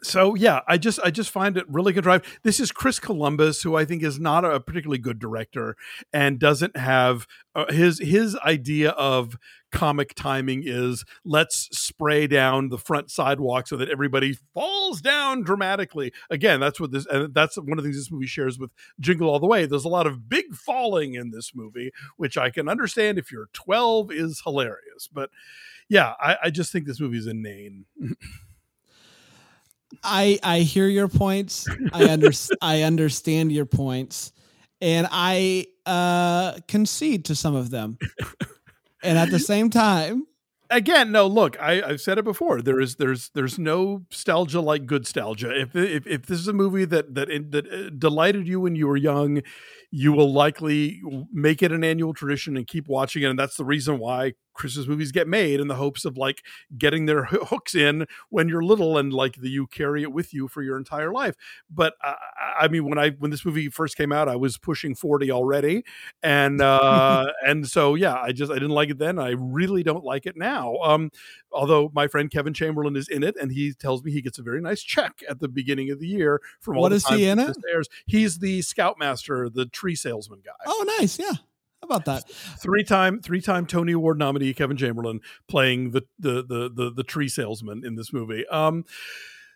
so 0.04 0.36
yeah, 0.36 0.60
I 0.68 0.78
just 0.78 1.00
I 1.04 1.10
just 1.12 1.32
find 1.32 1.58
it 1.58 1.66
really 1.70 1.94
contrived. 1.94 2.26
This 2.44 2.60
is 2.60 2.72
Chris 2.72 3.00
Columbus, 3.00 3.62
who 3.62 3.76
I 3.76 3.86
think 3.86 4.04
is 4.04 4.20
not 4.20 4.46
a 4.46 4.60
particularly 4.60 5.00
good 5.00 5.20
director 5.20 5.76
and 6.12 6.40
doesn't 6.40 6.78
have 6.78 7.26
uh, 7.56 7.72
his 7.72 8.00
his 8.00 8.36
idea 8.38 8.92
of 8.92 9.38
comic 9.72 10.14
timing 10.14 10.62
is 10.64 11.04
let's 11.26 11.68
spray 11.72 12.28
down 12.28 12.70
the 12.70 12.78
front 12.78 13.10
sidewalk 13.10 13.68
so 13.68 13.76
that 13.76 13.90
everybody 13.90 14.38
falls 14.54 15.02
down 15.02 15.42
dramatically. 15.42 16.14
Again, 16.30 16.60
that's 16.60 16.80
what 16.80 16.92
this 16.92 17.06
and 17.08 17.34
that's 17.34 17.58
one 17.58 17.78
of 17.78 17.78
the 17.78 17.84
things 17.84 17.98
this 17.98 18.12
movie 18.12 18.28
shares 18.28 18.60
with 18.60 18.72
Jingle 19.00 19.30
All 19.30 19.40
the 19.40 19.48
Way. 19.48 19.66
There's 19.66 19.86
a 19.86 19.90
lot 19.90 20.08
of 20.08 20.30
big 20.30 20.54
falling 20.54 21.16
in 21.16 21.32
this 21.32 21.52
movie, 21.56 21.92
which 22.18 22.38
I 22.38 22.50
can 22.50 22.70
understand 22.70 23.18
if 23.18 23.32
you're 23.32 23.50
12 23.54 24.12
is 24.12 24.42
hilarious. 24.44 25.10
But 25.12 25.30
yeah, 25.90 26.14
I, 26.20 26.38
I 26.44 26.50
just 26.50 26.72
think 26.72 26.86
this 26.86 27.00
movie 27.00 27.18
is 27.18 27.28
inane. 27.28 27.86
I 30.04 30.40
I 30.44 30.60
hear 30.60 30.88
your 30.88 31.08
points. 31.08 31.68
I 31.92 32.10
under 32.10 32.32
I 32.62 32.84
understand 32.84 33.52
your 33.52 33.66
points, 33.66 34.32
and 34.82 35.08
I 35.12 35.68
uh, 35.86 36.60
concede 36.68 37.26
to 37.26 37.36
some 37.36 37.56
of 37.56 37.70
them. 37.70 37.98
and 39.04 39.18
at 39.18 39.32
the 39.32 39.40
same 39.40 39.70
time, 39.70 40.26
again, 40.70 41.12
no. 41.12 41.28
Look, 41.28 41.60
I, 41.60 41.88
have 41.88 42.02
said 42.02 42.18
it 42.18 42.26
before. 42.26 42.62
There 42.62 42.80
is 42.80 42.96
there's 42.96 43.30
there's 43.34 43.58
no 43.58 44.04
nostalgia 44.10 44.62
like 44.62 44.86
good 44.86 45.04
nostalgia. 45.04 45.60
If 45.60 45.76
if, 45.76 46.08
if 46.08 46.26
this 46.26 46.40
is 46.40 46.48
a 46.48 46.54
movie 46.54 46.86
that 46.86 47.14
that 47.16 47.28
that 47.52 47.72
uh, 47.72 47.90
delighted 47.98 48.48
you 48.48 48.60
when 48.60 48.76
you 48.76 48.88
were 48.88 48.98
young, 48.98 49.42
you 49.92 50.12
will 50.12 50.32
likely 50.32 51.02
make 51.32 51.62
it 51.62 51.72
an 51.72 51.84
annual 51.84 52.14
tradition 52.14 52.58
and 52.58 52.68
keep 52.68 52.88
watching 52.88 53.24
it. 53.24 53.30
And 53.30 53.40
that's 53.40 53.58
the 53.58 53.66
reason 53.66 54.00
why 54.00 54.34
Christmas 54.54 54.88
movies 54.88 55.12
get 55.12 55.28
made 55.28 55.60
in 55.60 55.68
the 55.68 55.76
hopes 55.76 56.06
of 56.06 56.18
like 56.18 56.44
getting 56.78 57.06
their 57.06 57.26
hooks 57.26 57.76
in 57.76 58.06
when 58.30 58.50
you're 58.50 58.64
little 58.64 58.98
and 58.98 59.14
like 59.14 59.36
the, 59.36 59.50
you 59.50 59.68
carry 59.68 60.04
it 60.04 60.12
with 60.12 60.34
you 60.34 60.48
for 60.48 60.62
your 60.62 60.78
entire 60.78 61.12
life. 61.12 61.36
But 61.70 61.96
uh, 62.04 62.16
I 62.60 62.68
mean, 62.68 62.86
when 62.86 62.98
I 62.98 63.12
when 63.12 63.32
this 63.32 63.46
movie 63.46 63.70
first 63.70 63.98
came 63.98 64.12
out, 64.12 64.30
I 64.30 64.36
was 64.36 64.58
pushing 64.58 64.96
forty 64.96 65.32
already, 65.32 65.84
and 66.22 66.62
uh, 66.62 67.26
and 67.46 67.68
so 67.68 67.96
yeah, 67.96 68.16
I 68.16 68.32
just 68.32 68.52
I 68.52 68.56
didn't 68.56 68.70
like 68.70 68.90
it 68.90 68.98
then. 68.98 69.20
I 69.20 69.32
really 69.32 69.84
don't 69.84 70.04
like 70.04 70.26
it 70.26 70.38
now. 70.38 70.78
Um, 70.84 71.12
although 71.52 71.92
my 71.94 72.08
friend 72.08 72.30
Kevin 72.30 72.54
Chamberlin 72.54 72.96
is 72.96 73.08
in 73.08 73.24
it, 73.24 73.36
and 73.40 73.52
he 73.52 73.74
tells 73.74 74.04
me 74.04 74.12
he 74.12 74.22
gets 74.22 74.40
a 74.40 74.44
very 74.44 74.62
nice 74.62 74.82
check 74.82 75.22
at 75.30 75.40
the 75.40 75.48
beginning 75.48 75.92
of 75.92 76.00
the 76.00 76.08
year 76.08 76.42
from 76.60 76.78
all 76.78 76.84
what 76.84 76.90
the 76.90 76.96
is 76.96 77.08
he 77.08 77.26
in 77.26 77.40
it? 77.40 77.56
Airs. 77.72 77.88
He's 78.06 78.40
the 78.40 78.62
scoutmaster, 78.62 79.50
the 79.50 79.66
tree 79.66 79.96
salesman 79.96 80.42
guy. 80.46 80.52
Oh, 80.66 80.86
nice. 81.00 81.20
Yeah. 81.20 81.34
About 81.84 82.06
that? 82.06 82.30
Three 82.30 82.84
time 82.84 83.22
three 83.22 83.42
time 83.42 83.66
Tony 83.66 83.92
Award 83.92 84.18
nominee 84.18 84.54
Kevin 84.54 84.78
Chamberlin 84.78 85.20
playing 85.48 85.92
the 85.92 86.04
the 86.18 86.44
the 86.44 86.72
the, 86.74 86.92
the 86.96 87.04
tree 87.04 87.28
salesman 87.28 87.86
in 87.86 87.96
this 87.96 88.14
movie. 88.14 88.48
Um 88.48 88.86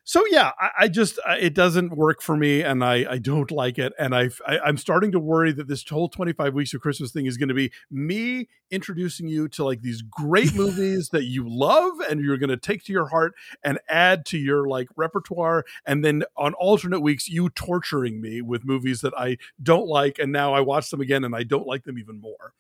so 0.08 0.24
yeah, 0.32 0.52
I, 0.58 0.70
I 0.80 0.88
just 0.88 1.20
I, 1.28 1.38
it 1.38 1.54
doesn't 1.54 1.98
work 1.98 2.22
for 2.22 2.38
me, 2.38 2.62
and 2.62 2.82
I 2.82 3.06
I 3.12 3.18
don't 3.18 3.52
like 3.52 3.78
it, 3.78 3.92
and 4.00 4.16
I, 4.16 4.30
I 4.48 4.70
am 4.70 4.78
starting 4.78 5.12
to 5.12 5.20
worry 5.20 5.52
that 5.52 5.68
this 5.68 5.84
whole 5.86 6.08
25 6.08 6.54
weeks 6.54 6.74
of 6.74 6.80
Christmas 6.80 7.12
thing 7.12 7.26
is 7.26 7.36
going 7.36 7.50
to 7.50 7.54
be 7.54 7.74
me 7.92 8.48
introducing 8.72 9.28
you 9.28 9.50
to 9.50 9.66
like 9.66 9.82
these 9.82 10.02
great 10.02 10.56
movies 10.56 11.10
that 11.10 11.26
you 11.26 11.44
love 11.46 12.00
and 12.10 12.22
you're 12.22 12.38
going 12.38 12.50
to 12.50 12.56
take 12.56 12.86
to 12.86 12.94
your 12.94 13.08
heart 13.08 13.34
and 13.66 13.80
add 13.90 14.26
to 14.28 14.38
your 14.38 14.66
like 14.66 14.88
repertoire, 14.96 15.66
and 15.86 16.06
then 16.06 16.24
on 16.38 16.54
alternate 16.54 17.02
weeks 17.02 17.28
you 17.28 17.50
torturing 17.50 18.22
me 18.22 18.42
with 18.42 18.64
movies 18.64 19.02
that 19.02 19.14
I 19.18 19.36
don't 19.62 19.88
like, 19.88 20.20
and 20.20 20.32
now 20.32 20.54
I 20.54 20.62
watch 20.62 20.90
them 20.90 21.02
again 21.02 21.26
and 21.26 21.36
I 21.36 21.44
don't 21.44 21.68
like 21.68 21.84
them 21.84 22.00
even 22.00 22.22
more. 22.22 22.54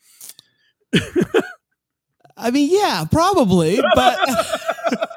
I 2.35 2.51
mean, 2.51 2.69
yeah, 2.69 3.05
probably, 3.09 3.79
but 3.95 4.19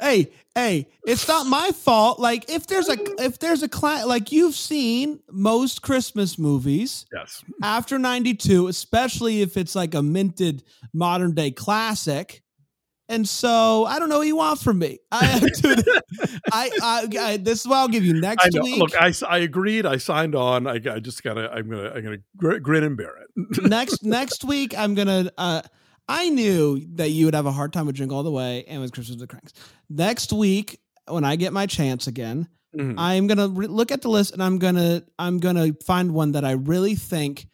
hey, 0.00 0.32
hey, 0.54 0.88
it's 1.06 1.26
not 1.28 1.46
my 1.46 1.70
fault. 1.70 2.18
Like 2.18 2.50
if 2.50 2.66
there's 2.66 2.88
a 2.88 2.96
if 3.22 3.38
there's 3.38 3.62
a 3.62 3.68
client 3.68 4.08
like 4.08 4.32
you've 4.32 4.54
seen 4.54 5.20
most 5.30 5.82
Christmas 5.82 6.38
movies, 6.38 7.06
yes, 7.12 7.42
after 7.62 7.98
'92, 7.98 8.68
especially 8.68 9.42
if 9.42 9.56
it's 9.56 9.74
like 9.74 9.94
a 9.94 10.02
minted 10.02 10.62
modern 10.92 11.34
day 11.34 11.50
classic. 11.50 12.42
And 13.06 13.28
so 13.28 13.84
I 13.84 13.98
don't 13.98 14.08
know 14.08 14.18
what 14.18 14.26
you 14.26 14.36
want 14.36 14.60
from 14.60 14.78
me. 14.78 14.98
I, 15.12 15.38
dude, 15.60 15.84
I, 16.50 16.70
I, 16.82 17.08
I, 17.20 17.36
this 17.36 17.60
is 17.60 17.68
what 17.68 17.76
I'll 17.76 17.88
give 17.88 18.02
you 18.02 18.18
next 18.18 18.48
week. 18.58 18.78
Look, 18.78 18.96
I, 18.98 19.12
I 19.28 19.38
agreed. 19.40 19.84
I 19.84 19.98
signed 19.98 20.34
on. 20.34 20.66
I, 20.66 20.76
I 20.76 21.00
just 21.00 21.22
gotta. 21.22 21.52
I'm 21.52 21.68
gonna. 21.68 21.90
I'm 21.90 22.02
gonna 22.02 22.18
gr- 22.36 22.56
grin 22.58 22.82
and 22.82 22.96
bear 22.96 23.14
it. 23.18 23.62
next 23.62 24.04
next 24.04 24.42
week, 24.44 24.76
I'm 24.76 24.94
gonna. 24.94 25.30
uh 25.36 25.62
I 26.08 26.28
knew 26.28 26.80
that 26.94 27.10
you 27.10 27.24
would 27.26 27.34
have 27.34 27.46
a 27.46 27.52
hard 27.52 27.72
time 27.72 27.86
with 27.86 27.96
Jingle 27.96 28.16
All 28.16 28.22
the 28.22 28.30
Way 28.30 28.64
and 28.68 28.80
with 28.80 28.92
Christmas 28.92 29.18
with 29.18 29.28
the 29.28 29.34
Kranks. 29.34 29.52
Next 29.88 30.32
week, 30.32 30.80
when 31.08 31.24
I 31.24 31.36
get 31.36 31.52
my 31.52 31.66
chance 31.66 32.06
again, 32.06 32.48
mm-hmm. 32.76 32.98
I'm 32.98 33.26
gonna 33.26 33.48
re- 33.48 33.66
look 33.66 33.90
at 33.90 34.02
the 34.02 34.10
list 34.10 34.32
and 34.32 34.42
I'm 34.42 34.58
gonna 34.58 35.02
I'm 35.18 35.38
gonna 35.38 35.72
find 35.84 36.12
one 36.12 36.32
that 36.32 36.44
I 36.44 36.52
really 36.52 36.94
think 36.94 37.46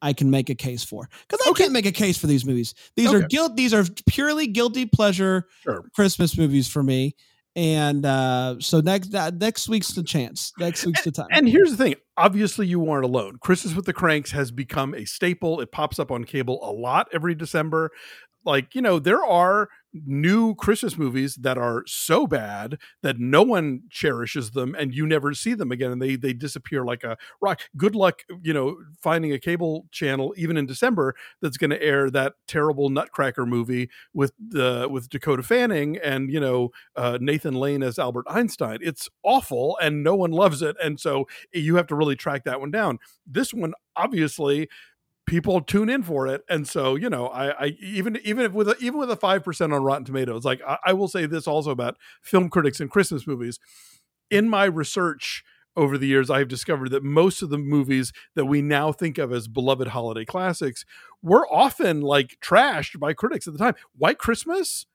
I 0.00 0.12
can 0.12 0.30
make 0.30 0.50
a 0.50 0.54
case 0.54 0.82
for 0.82 1.08
because 1.28 1.46
I 1.46 1.50
okay. 1.50 1.64
can't 1.64 1.72
make 1.72 1.86
a 1.86 1.92
case 1.92 2.18
for 2.18 2.26
these 2.26 2.44
movies. 2.44 2.74
These 2.96 3.08
okay. 3.08 3.18
are 3.18 3.28
guilt. 3.28 3.56
These 3.56 3.72
are 3.72 3.84
purely 4.08 4.48
guilty 4.48 4.84
pleasure 4.86 5.46
sure. 5.62 5.84
Christmas 5.94 6.36
movies 6.36 6.68
for 6.68 6.82
me. 6.82 7.14
And 7.54 8.06
uh, 8.06 8.56
so 8.60 8.80
next 8.80 9.14
uh, 9.14 9.30
next 9.30 9.68
week's 9.68 9.88
the 9.88 10.02
chance. 10.02 10.52
Next 10.58 10.86
week's 10.86 11.04
the 11.04 11.12
time. 11.12 11.26
And 11.30 11.46
here's 11.46 11.70
the 11.70 11.76
thing: 11.76 11.96
obviously, 12.16 12.66
you 12.66 12.88
aren't 12.88 13.04
alone. 13.04 13.36
Christmas 13.42 13.74
with 13.74 13.84
the 13.84 13.92
Kranks 13.92 14.30
has 14.30 14.50
become 14.50 14.94
a 14.94 15.04
staple. 15.04 15.60
It 15.60 15.70
pops 15.70 15.98
up 15.98 16.10
on 16.10 16.24
cable 16.24 16.60
a 16.62 16.72
lot 16.72 17.08
every 17.12 17.34
December 17.34 17.90
like 18.44 18.74
you 18.74 18.82
know 18.82 18.98
there 18.98 19.24
are 19.24 19.68
new 19.94 20.54
christmas 20.54 20.96
movies 20.96 21.34
that 21.36 21.58
are 21.58 21.82
so 21.86 22.26
bad 22.26 22.78
that 23.02 23.18
no 23.18 23.42
one 23.42 23.82
cherishes 23.90 24.52
them 24.52 24.74
and 24.78 24.94
you 24.94 25.06
never 25.06 25.34
see 25.34 25.52
them 25.52 25.70
again 25.70 25.92
and 25.92 26.00
they 26.00 26.16
they 26.16 26.32
disappear 26.32 26.82
like 26.82 27.04
a 27.04 27.16
rock. 27.42 27.60
Good 27.76 27.94
luck 27.94 28.22
you 28.42 28.54
know 28.54 28.76
finding 29.02 29.32
a 29.32 29.38
cable 29.38 29.86
channel 29.90 30.34
even 30.36 30.56
in 30.56 30.64
december 30.64 31.14
that's 31.42 31.58
going 31.58 31.70
to 31.70 31.82
air 31.82 32.10
that 32.10 32.34
terrible 32.48 32.88
nutcracker 32.88 33.44
movie 33.44 33.90
with 34.14 34.32
the 34.38 34.88
with 34.90 35.10
dakota 35.10 35.42
fanning 35.42 35.98
and 35.98 36.30
you 36.32 36.40
know 36.40 36.70
uh, 36.96 37.18
nathan 37.20 37.54
lane 37.54 37.82
as 37.82 37.98
albert 37.98 38.24
einstein. 38.28 38.78
It's 38.80 39.08
awful 39.22 39.76
and 39.82 40.02
no 40.02 40.14
one 40.14 40.30
loves 40.30 40.62
it 40.62 40.76
and 40.82 40.98
so 40.98 41.26
you 41.52 41.76
have 41.76 41.86
to 41.88 41.94
really 41.94 42.16
track 42.16 42.44
that 42.44 42.60
one 42.60 42.70
down. 42.70 42.98
This 43.26 43.52
one 43.52 43.74
obviously 43.96 44.68
people 45.26 45.60
tune 45.60 45.88
in 45.88 46.02
for 46.02 46.26
it. 46.26 46.42
And 46.48 46.66
so 46.66 46.94
you 46.94 47.08
know 47.10 47.28
i, 47.28 47.66
I 47.66 47.66
even 47.80 48.18
even 48.24 48.44
if 48.44 48.52
with 48.52 48.68
a, 48.68 48.76
even 48.80 48.98
with 48.98 49.10
a 49.10 49.16
5% 49.16 49.74
on 49.74 49.82
rotten 49.82 50.04
tomatoes 50.04 50.44
like 50.44 50.60
I, 50.66 50.78
I 50.86 50.92
will 50.92 51.08
say 51.08 51.26
this 51.26 51.46
also 51.46 51.70
about 51.70 51.96
film 52.22 52.48
critics 52.48 52.80
and 52.80 52.90
christmas 52.90 53.26
movies. 53.26 53.58
In 54.30 54.48
my 54.48 54.64
research 54.64 55.44
over 55.76 55.96
the 55.96 56.06
years 56.06 56.30
i've 56.30 56.48
discovered 56.48 56.90
that 56.90 57.02
most 57.02 57.42
of 57.42 57.50
the 57.50 57.58
movies 57.58 58.12
that 58.34 58.44
we 58.46 58.62
now 58.62 58.92
think 58.92 59.18
of 59.18 59.32
as 59.32 59.48
beloved 59.48 59.88
holiday 59.88 60.24
classics 60.24 60.84
were 61.22 61.46
often 61.52 62.00
like 62.00 62.36
trashed 62.40 62.98
by 62.98 63.12
critics 63.12 63.46
at 63.46 63.52
the 63.52 63.58
time. 63.58 63.74
White 63.96 64.18
christmas? 64.18 64.86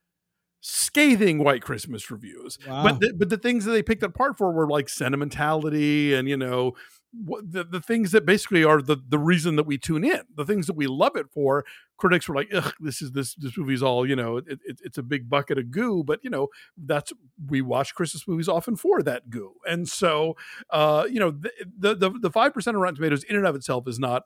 Scathing 0.62 1.44
white 1.44 1.62
christmas 1.62 2.12
reviews. 2.12 2.58
Wow. 2.68 2.84
but 2.84 3.00
the, 3.00 3.14
but 3.14 3.30
the 3.30 3.38
things 3.38 3.66
that 3.66 3.72
they 3.72 3.84
picked 3.84 4.04
apart 4.04 4.38
for 4.38 4.52
were 4.52 4.68
like 4.68 4.90
sentimentality 4.90 6.14
and 6.14 6.28
you 6.28 6.38
know 6.38 6.74
the, 7.14 7.64
the 7.64 7.82
things 7.82 8.12
that 8.12 8.26
basically 8.26 8.64
are 8.64 8.82
the 8.82 8.98
the 9.08 9.18
reason 9.18 9.56
that 9.56 9.66
we 9.66 9.78
tune 9.78 10.04
in 10.04 10.22
the 10.36 10.46
things 10.46 10.68
that 10.68 10.76
we 10.76 10.88
love 10.88 11.16
it 11.16 11.30
for 11.32 11.66
critics 11.98 12.28
were 12.28 12.36
like 12.36 12.50
Ugh, 12.54 12.74
this 12.80 13.02
is 13.02 13.12
this 13.14 13.34
this 13.36 13.58
movie's 13.58 13.82
all 13.82 14.08
you 14.08 14.16
know 14.16 14.38
it, 14.38 14.46
it, 14.50 14.82
it's 14.84 14.98
a 14.98 15.04
big 15.04 15.30
bucket 15.30 15.58
of 15.58 15.72
goo 15.72 16.04
but 16.04 16.20
you 16.22 16.30
know 16.30 16.48
that's 16.78 17.14
we 17.48 17.62
watch 17.62 17.96
christmas 17.96 18.28
movies 18.28 18.50
often 18.50 18.76
for 18.76 19.02
that 19.04 19.30
goo 19.30 19.54
and 19.66 19.88
so 19.88 20.36
uh 20.70 21.06
you 21.10 21.20
know 21.20 21.32
the 21.32 21.96
the 21.96 22.12
the 22.22 22.32
five 22.32 22.54
percent 22.54 22.76
of 22.76 22.82
rotten 22.82 22.96
tomatoes 22.96 23.24
in 23.24 23.36
and 23.36 23.48
of 23.48 23.56
itself 23.56 23.88
is 23.88 24.00
not 24.00 24.24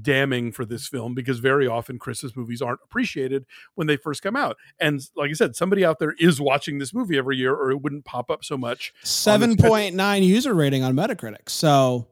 damning 0.00 0.52
for 0.52 0.64
this 0.64 0.88
film 0.88 1.14
because 1.14 1.38
very 1.38 1.66
often 1.66 1.98
Christmas 1.98 2.34
movies 2.34 2.62
aren't 2.62 2.80
appreciated 2.82 3.44
when 3.74 3.86
they 3.86 3.96
first 3.96 4.22
come 4.22 4.36
out. 4.36 4.56
And 4.80 5.02
like 5.16 5.28
I 5.28 5.34
said, 5.34 5.54
somebody 5.54 5.84
out 5.84 5.98
there 5.98 6.14
is 6.18 6.40
watching 6.40 6.78
this 6.78 6.94
movie 6.94 7.18
every 7.18 7.36
year 7.36 7.54
or 7.54 7.70
it 7.70 7.82
wouldn't 7.82 8.06
pop 8.06 8.30
up 8.30 8.42
so 8.42 8.56
much. 8.56 8.94
7.9 9.04 10.22
user 10.26 10.54
rating 10.54 10.82
on 10.82 10.94
Metacritic. 10.94 11.48
So 11.48 12.06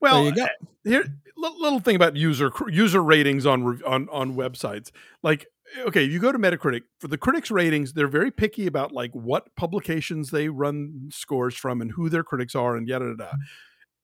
well, 0.00 0.24
there 0.24 0.30
you 0.30 0.36
go. 0.36 0.44
Eh, 0.44 0.48
here 0.84 1.04
little 1.36 1.80
thing 1.80 1.96
about 1.96 2.16
user 2.16 2.52
user 2.68 3.02
ratings 3.02 3.46
on 3.46 3.82
on 3.84 4.08
on 4.10 4.34
websites. 4.34 4.90
Like 5.22 5.46
okay, 5.86 6.02
you 6.02 6.18
go 6.18 6.32
to 6.32 6.38
Metacritic 6.38 6.82
for 6.98 7.08
the 7.08 7.18
critics 7.18 7.50
ratings, 7.50 7.92
they're 7.92 8.08
very 8.08 8.30
picky 8.30 8.66
about 8.66 8.92
like 8.92 9.12
what 9.12 9.54
publications 9.56 10.30
they 10.30 10.48
run 10.48 11.08
scores 11.10 11.56
from 11.56 11.80
and 11.80 11.92
who 11.92 12.08
their 12.08 12.24
critics 12.24 12.54
are 12.54 12.76
and 12.76 12.86
yada 12.86 13.06
yada. 13.06 13.36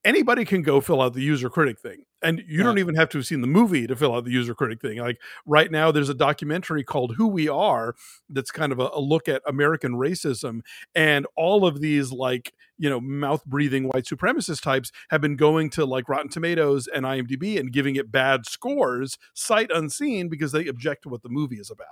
Anybody 0.09 0.47
can 0.47 0.62
go 0.62 0.81
fill 0.81 1.03
out 1.03 1.12
the 1.12 1.21
user 1.21 1.51
critic 1.51 1.79
thing 1.79 2.05
and 2.23 2.42
you 2.49 2.62
don't 2.62 2.79
even 2.79 2.94
have 2.94 3.09
to 3.11 3.18
have 3.18 3.27
seen 3.27 3.42
the 3.42 3.47
movie 3.47 3.87
to 3.87 3.94
fill 3.94 4.14
out 4.14 4.25
the 4.25 4.31
user 4.31 4.55
critic 4.55 4.81
thing 4.81 4.99
like 4.99 5.21
right 5.47 5.71
now 5.71 5.92
there's 5.92 6.09
a 6.09 6.14
documentary 6.14 6.83
called 6.83 7.14
who 7.16 7.29
we 7.29 7.47
are 7.49 7.94
that's 8.31 8.51
kind 8.51 8.73
of 8.73 8.81
a, 8.81 8.88
a 8.94 9.01
look 9.01 9.29
at 9.29 9.42
american 9.47 9.92
racism 9.92 10.61
and 10.94 11.27
all 11.37 11.66
of 11.66 11.81
these 11.81 12.11
like 12.11 12.53
you 12.79 12.88
know 12.88 13.01
mouth 13.01 13.44
breathing 13.44 13.85
white 13.85 14.05
supremacist 14.05 14.62
types 14.62 14.90
have 15.11 15.21
been 15.21 15.37
going 15.37 15.71
to 15.71 15.85
like 15.85 16.09
rotten 16.09 16.29
tomatoes 16.29 16.88
and 16.88 17.05
imdb 17.05 17.59
and 17.59 17.73
giving 17.73 17.94
it 17.97 18.11
bad 18.11 18.47
scores 18.47 19.18
sight 19.35 19.71
unseen 19.73 20.29
because 20.29 20.53
they 20.53 20.66
object 20.66 21.03
to 21.03 21.09
what 21.09 21.23
the 21.23 21.29
movie 21.29 21.57
is 21.59 21.71
about. 21.71 21.87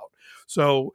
So 0.47 0.95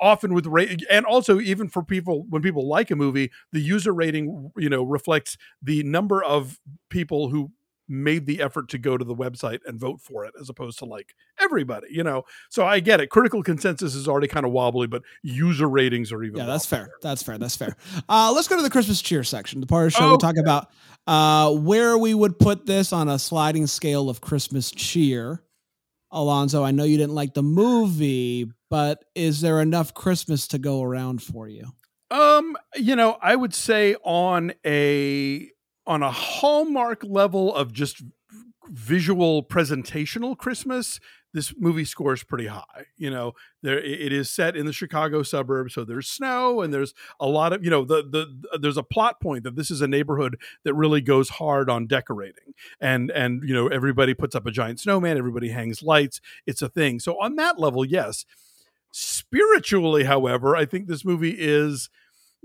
often 0.00 0.34
with 0.34 0.46
rate 0.46 0.82
and 0.90 1.06
also 1.06 1.40
even 1.40 1.68
for 1.68 1.82
people 1.82 2.26
when 2.28 2.42
people 2.42 2.68
like 2.68 2.90
a 2.90 2.96
movie 2.96 3.30
the 3.52 3.60
user 3.60 3.92
rating 3.92 4.50
you 4.56 4.68
know 4.68 4.82
reflects 4.82 5.36
the 5.62 5.82
number 5.84 6.22
of 6.22 6.58
people 6.90 7.28
who 7.28 7.50
made 7.88 8.26
the 8.26 8.42
effort 8.42 8.68
to 8.68 8.78
go 8.78 8.96
to 8.96 9.04
the 9.04 9.14
website 9.14 9.60
and 9.64 9.78
vote 9.78 10.00
for 10.00 10.24
it 10.24 10.34
as 10.40 10.48
opposed 10.48 10.78
to 10.78 10.84
like 10.84 11.14
everybody 11.38 11.86
you 11.90 12.02
know? 12.02 12.24
So 12.50 12.66
i 12.66 12.80
get 12.80 13.00
it. 13.00 13.10
Critical 13.10 13.42
consensus 13.42 13.94
is 13.94 14.08
already 14.08 14.28
kind 14.28 14.44
of 14.44 14.52
wobbly 14.52 14.86
but 14.86 15.02
user 15.22 15.68
ratings 15.68 16.12
are 16.12 16.22
even 16.22 16.38
yeah 16.38 16.46
that's 16.46 16.66
fair. 16.66 16.90
That's 17.00 17.22
fair. 17.22 17.38
That's 17.38 17.56
fair. 17.56 17.76
Uh, 18.08 18.32
let's 18.34 18.48
go 18.48 18.56
to 18.56 18.62
the 18.62 18.70
christmas 18.70 19.00
cheer 19.00 19.22
section 19.22 19.60
the 19.60 19.66
part 19.66 19.86
of 19.86 19.92
the 19.92 19.98
show 19.98 20.10
we 20.10 20.18
talk 20.18 20.36
about 20.36 20.70
uh, 21.06 21.52
where 21.52 21.96
we 21.96 22.12
would 22.14 22.38
put 22.38 22.66
this 22.66 22.92
on 22.92 23.08
a 23.08 23.18
sliding 23.18 23.66
scale 23.66 24.10
of 24.10 24.20
christmas 24.20 24.70
cheer 24.70 25.42
alonso 26.10 26.62
i 26.62 26.70
know 26.70 26.84
you 26.84 26.96
didn't 26.96 27.14
like 27.14 27.34
the 27.34 27.42
movie 27.42 28.46
but 28.70 29.04
is 29.14 29.40
there 29.40 29.60
enough 29.60 29.94
christmas 29.94 30.48
to 30.48 30.58
go 30.58 30.82
around 30.82 31.22
for 31.22 31.48
you? 31.48 31.72
Um 32.10 32.56
you 32.76 32.96
know 32.96 33.18
i 33.20 33.34
would 33.34 33.54
say 33.54 33.96
on 34.04 34.52
a 34.64 35.50
on 35.86 36.02
a 36.02 36.10
hallmark 36.10 37.02
level 37.04 37.54
of 37.54 37.72
just 37.72 38.02
visual 38.68 39.42
presentational 39.42 40.36
Christmas, 40.36 41.00
this 41.36 41.52
movie 41.58 41.84
scores 41.84 42.24
pretty 42.24 42.46
high. 42.46 42.86
You 42.96 43.10
know, 43.10 43.32
there 43.62 43.78
it 43.78 44.12
is 44.12 44.30
set 44.30 44.56
in 44.56 44.64
the 44.64 44.72
Chicago 44.72 45.22
suburbs, 45.22 45.74
so 45.74 45.84
there's 45.84 46.08
snow 46.08 46.62
and 46.62 46.72
there's 46.72 46.94
a 47.20 47.26
lot 47.26 47.52
of 47.52 47.62
you 47.62 47.70
know 47.70 47.84
the 47.84 48.02
the 48.02 48.48
uh, 48.52 48.58
there's 48.58 48.78
a 48.78 48.82
plot 48.82 49.20
point 49.20 49.44
that 49.44 49.54
this 49.54 49.70
is 49.70 49.82
a 49.82 49.86
neighborhood 49.86 50.38
that 50.64 50.74
really 50.74 51.02
goes 51.02 51.28
hard 51.28 51.68
on 51.68 51.86
decorating 51.86 52.54
and 52.80 53.10
and 53.10 53.42
you 53.46 53.54
know 53.54 53.68
everybody 53.68 54.14
puts 54.14 54.34
up 54.34 54.46
a 54.46 54.50
giant 54.50 54.80
snowman, 54.80 55.18
everybody 55.18 55.50
hangs 55.50 55.82
lights, 55.82 56.20
it's 56.46 56.62
a 56.62 56.68
thing. 56.68 56.98
So 57.00 57.20
on 57.20 57.36
that 57.36 57.58
level, 57.58 57.84
yes. 57.84 58.24
Spiritually, 58.98 60.04
however, 60.04 60.56
I 60.56 60.64
think 60.64 60.86
this 60.86 61.04
movie 61.04 61.36
is 61.38 61.90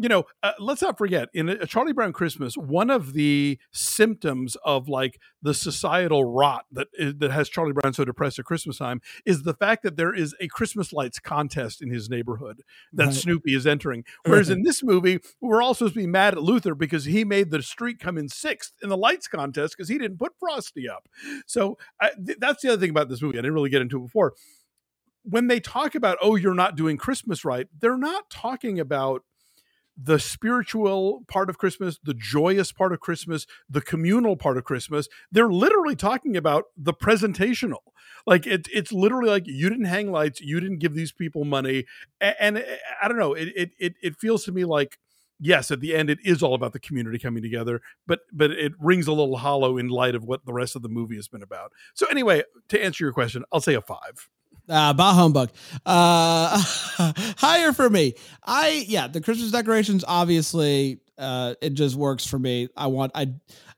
you 0.02 0.10
know, 0.10 0.24
uh, 0.42 0.54
let's 0.58 0.82
not 0.82 0.98
forget 0.98 1.30
in 1.32 1.48
a 1.48 1.68
Charlie 1.68 1.94
Brown 1.94 2.12
Christmas, 2.12 2.56
one 2.56 2.90
of 2.90 3.14
the 3.14 3.60
symptoms 3.72 4.58
of 4.66 4.90
like 4.90 5.20
the 5.44 5.54
societal 5.54 6.26
rot 6.26 6.66
that 6.72 6.88
is, 6.94 7.16
that 7.20 7.30
has 7.30 7.50
Charlie 7.50 7.74
Brown 7.74 7.94
so 7.94 8.04
depressed 8.04 8.40
at 8.40 8.46
Christmas 8.46 8.80
time 8.80 9.00
is 9.28 9.44
the 9.44 9.54
fact 9.54 9.84
that 9.84 9.98
there 9.98 10.12
is 10.14 10.36
a 10.40 10.48
Christmas 10.48 10.92
lights 10.92 11.20
contest 11.20 11.84
in 11.84 11.92
his 11.92 12.10
neighborhood 12.10 12.64
that 12.94 13.06
right. 13.06 13.14
Snoopy 13.14 13.54
is 13.54 13.68
entering. 13.68 14.04
Whereas 14.26 14.50
in 14.50 14.64
this 14.64 14.82
movie, 14.82 15.20
we're 15.40 15.62
all 15.62 15.76
supposed 15.76 15.94
to 15.94 16.00
be 16.00 16.08
mad 16.08 16.34
at 16.34 16.42
Luther 16.42 16.74
because 16.74 17.06
he 17.06 17.24
made 17.24 17.52
the 17.52 17.62
street 17.62 18.00
come 18.00 18.18
in 18.18 18.28
sixth 18.28 18.74
in 18.82 18.90
the 18.90 18.98
lights 18.98 19.28
contest 19.28 19.76
because 19.78 19.88
he 19.88 20.00
didn't 20.00 20.18
put 20.18 20.34
Frosty 20.40 20.90
up. 20.90 21.08
So 21.46 21.78
th- 22.26 22.40
that's 22.40 22.64
the 22.64 22.70
other 22.70 22.82
thing 22.82 22.90
about 22.90 23.08
this 23.08 23.22
movie. 23.22 23.38
I 23.38 23.42
didn't 23.42 23.54
really 23.54 23.70
get 23.70 23.84
into 23.84 23.98
it 23.98 24.06
before. 24.06 24.34
When 25.24 25.46
they 25.46 25.60
talk 25.60 25.94
about, 25.94 26.18
oh, 26.24 26.36
you're 26.36 26.56
not 26.56 26.76
doing 26.76 26.98
Christmas 26.98 27.46
right, 27.46 27.68
they're 27.80 27.98
not 27.98 28.32
talking 28.32 28.80
about 28.80 29.22
the 29.98 30.20
spiritual 30.20 31.24
part 31.28 31.50
of 31.50 31.58
Christmas, 31.58 32.00
the 32.04 32.14
joyous 32.14 32.72
part 32.72 32.94
of 32.94 33.00
Christmas, 33.00 33.46
the 33.70 33.82
communal 33.82 34.36
part 34.36 34.58
of 34.58 34.64
Christmas. 34.64 35.08
They're 35.32 35.52
literally 35.52 35.96
talking 35.96 36.38
about 36.38 36.66
the 36.78 36.94
presentational. 36.94 37.80
Like 38.26 38.46
it, 38.46 38.68
it's 38.72 38.92
literally 38.92 39.30
like 39.30 39.48
you 39.48 39.70
didn't 39.70 39.86
hang 39.86 40.12
lights, 40.12 40.42
you 40.42 40.60
didn't 40.60 40.80
give 40.80 40.94
these 40.94 41.12
people 41.12 41.44
money, 41.44 41.86
and, 42.20 42.36
and 42.40 42.58
eh, 42.58 42.78
I 43.02 43.08
don't 43.08 43.18
know. 43.18 43.34
It, 43.34 43.50
it 43.56 43.72
it 43.80 43.94
it 44.02 44.20
feels 44.20 44.44
to 44.46 44.52
me 44.52 44.64
like 44.64 44.98
yes, 45.40 45.72
at 45.72 45.80
the 45.80 45.96
end 45.96 46.10
it 46.10 46.20
is 46.24 46.44
all 46.44 46.54
about 46.54 46.74
the 46.74 46.80
community 46.80 47.18
coming 47.18 47.42
together, 47.42 47.82
but 48.08 48.22
but 48.32 48.52
it 48.52 48.74
rings 48.80 49.08
a 49.08 49.14
little 49.14 49.38
hollow 49.38 49.78
in 49.78 49.88
light 49.88 50.16
of 50.16 50.24
what 50.24 50.46
the 50.46 50.54
rest 50.54 50.76
of 50.76 50.84
the 50.84 50.90
movie 50.90 51.16
has 51.16 51.28
been 51.28 51.44
about. 51.44 51.72
So 51.96 52.06
anyway, 52.08 52.44
to 52.70 52.84
answer 52.84 53.04
your 53.04 53.14
question, 53.14 53.44
I'll 53.52 53.62
say 53.62 53.74
a 53.74 53.82
five. 53.82 54.30
Uh, 54.70 54.94
bah 54.94 55.14
humbug. 55.14 55.50
Uh, 55.86 56.58
higher 57.38 57.74
for 57.74 57.90
me. 57.90 58.14
I 58.44 58.86
yeah, 58.88 59.08
the 59.08 59.22
Christmas 59.22 59.52
decorations 59.52 60.06
obviously 60.08 61.02
uh, 61.18 61.56
it 61.62 61.74
just 61.74 61.96
works 61.96 62.26
for 62.26 62.40
me. 62.40 62.70
I 62.76 62.88
want 62.88 63.12
I 63.16 63.34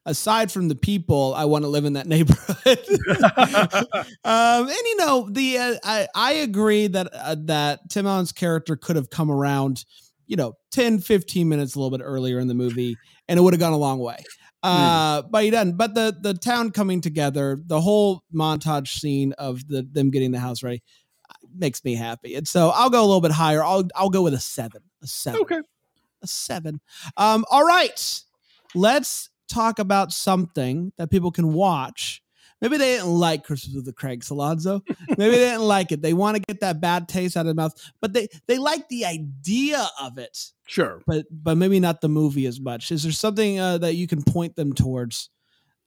aside 0.05 0.51
from 0.51 0.67
the 0.67 0.75
people, 0.75 1.33
I 1.35 1.45
want 1.45 1.63
to 1.63 1.69
live 1.69 1.85
in 1.85 1.93
that 1.93 2.07
neighborhood. 2.07 2.57
um, 4.23 4.67
and 4.67 4.69
you 4.69 4.97
know 4.97 5.27
the 5.29 5.57
uh, 5.57 5.75
I 5.83 6.07
I 6.15 6.33
agree 6.33 6.87
that 6.87 7.09
uh, 7.13 7.35
that 7.45 7.89
Tim 7.89 8.07
Allen's 8.07 8.31
character 8.31 8.75
could 8.75 8.95
have 8.95 9.09
come 9.09 9.31
around, 9.31 9.85
you 10.27 10.35
know, 10.35 10.53
10, 10.71 10.99
15 10.99 11.47
minutes 11.49 11.75
a 11.75 11.79
little 11.79 11.95
bit 11.95 12.03
earlier 12.03 12.39
in 12.39 12.47
the 12.47 12.53
movie, 12.53 12.97
and 13.27 13.39
it 13.39 13.41
would 13.41 13.53
have 13.53 13.59
gone 13.59 13.73
a 13.73 13.77
long 13.77 13.99
way. 13.99 14.23
Hmm. 14.63 14.69
Uh, 14.69 15.21
mm. 15.21 15.31
but 15.31 15.43
he 15.43 15.49
doesn't. 15.49 15.77
But 15.77 15.93
the 15.93 16.15
the 16.19 16.33
town 16.33 16.71
coming 16.71 17.01
together, 17.01 17.61
the 17.65 17.81
whole 17.81 18.23
montage 18.33 18.87
scene 18.87 19.33
of 19.33 19.67
the 19.67 19.83
them 19.83 20.09
getting 20.09 20.31
the 20.31 20.39
house 20.39 20.63
ready, 20.63 20.81
uh, 21.29 21.33
makes 21.53 21.83
me 21.83 21.95
happy. 21.95 22.35
And 22.35 22.47
so 22.47 22.69
I'll 22.69 22.89
go 22.89 23.01
a 23.01 23.05
little 23.05 23.21
bit 23.21 23.31
higher. 23.31 23.63
I'll 23.63 23.87
I'll 23.95 24.09
go 24.09 24.21
with 24.21 24.33
a 24.33 24.39
seven. 24.39 24.81
A 25.01 25.07
seven. 25.07 25.41
Okay. 25.41 25.59
A 26.21 26.27
seven. 26.27 26.79
Um. 27.17 27.45
All 27.51 27.65
right. 27.65 28.21
Let's 28.73 29.29
talk 29.49 29.79
about 29.79 30.13
something 30.13 30.93
that 30.97 31.11
people 31.11 31.31
can 31.31 31.53
watch 31.53 32.21
Maybe 32.63 32.77
they 32.77 32.95
didn't 32.95 33.09
like 33.09 33.43
Christmas 33.43 33.75
with 33.75 33.83
the 33.83 33.91
Kranks, 33.91 34.29
Alonso. 34.29 34.81
Maybe 35.09 35.31
they 35.31 35.49
didn't 35.49 35.67
like 35.67 35.91
it. 35.91 36.01
They 36.01 36.13
want 36.13 36.37
to 36.37 36.41
get 36.41 36.61
that 36.61 36.79
bad 36.79 37.09
taste 37.09 37.35
out 37.35 37.41
of 37.41 37.47
their 37.47 37.55
mouth, 37.55 37.73
but 37.99 38.13
they 38.13 38.29
they 38.47 38.57
like 38.57 38.87
the 38.87 39.05
idea 39.05 39.85
of 39.99 40.17
it. 40.17 40.37
Sure, 40.65 41.01
but 41.05 41.25
but 41.29 41.57
maybe 41.57 41.81
not 41.81 41.99
the 41.99 42.07
movie 42.07 42.45
as 42.45 42.61
much. 42.61 42.89
Is 42.89 43.03
there 43.03 43.11
something 43.11 43.59
uh, 43.59 43.79
that 43.79 43.95
you 43.95 44.07
can 44.07 44.23
point 44.23 44.55
them 44.55 44.71
towards 44.71 45.29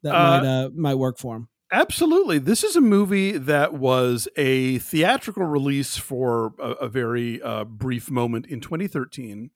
that 0.02 0.14
uh, 0.14 0.18
might 0.18 0.46
uh, 0.46 0.70
might 0.74 0.96
work 0.96 1.16
for 1.16 1.34
them? 1.34 1.48
Absolutely. 1.72 2.38
This 2.38 2.62
is 2.62 2.76
a 2.76 2.80
movie 2.80 3.38
that 3.38 3.74
was 3.74 4.28
a 4.36 4.78
theatrical 4.78 5.44
release 5.44 5.96
for 5.96 6.54
a, 6.60 6.70
a 6.72 6.88
very 6.88 7.42
uh, 7.42 7.64
brief 7.64 8.08
moment 8.08 8.46
in 8.46 8.60
2013 8.60 9.50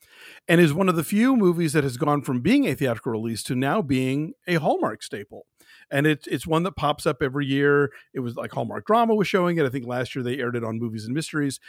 and 0.49 0.61
is 0.61 0.75
one 0.75 0.89
of 0.89 0.97
the 0.97 1.05
few 1.05 1.37
movies 1.37 1.73
that 1.73 1.85
has 1.85 1.97
gone 1.97 2.23
from 2.23 2.41
being 2.41 2.67
a 2.67 2.75
theatrical 2.75 3.13
release 3.13 3.45
to 3.45 3.55
now 3.55 3.81
being 3.81 4.33
a 4.49 4.57
Hallmark 4.57 5.05
staple 5.05 5.47
and 5.91 6.07
it's 6.07 6.27
it's 6.27 6.47
one 6.47 6.63
that 6.65 6.77
pops 6.77 7.07
up 7.07 7.23
every 7.23 7.47
year. 7.47 7.91
It 8.15 8.21
was 8.21 8.37
like 8.37 8.53
Hallmark 8.53 8.87
Drama 8.87 9.15
was 9.15 9.29
showing 9.29 9.59
it. 9.59 9.67
I 9.67 9.69
think 9.69 9.87
last 9.87 10.15
year 10.15 10.23
they 10.23 10.39
aired 10.39 10.57
it 10.57 10.65
on 10.65 10.79
Movies 10.79 11.05
and 11.05 11.15
Mysteries. 11.15 11.61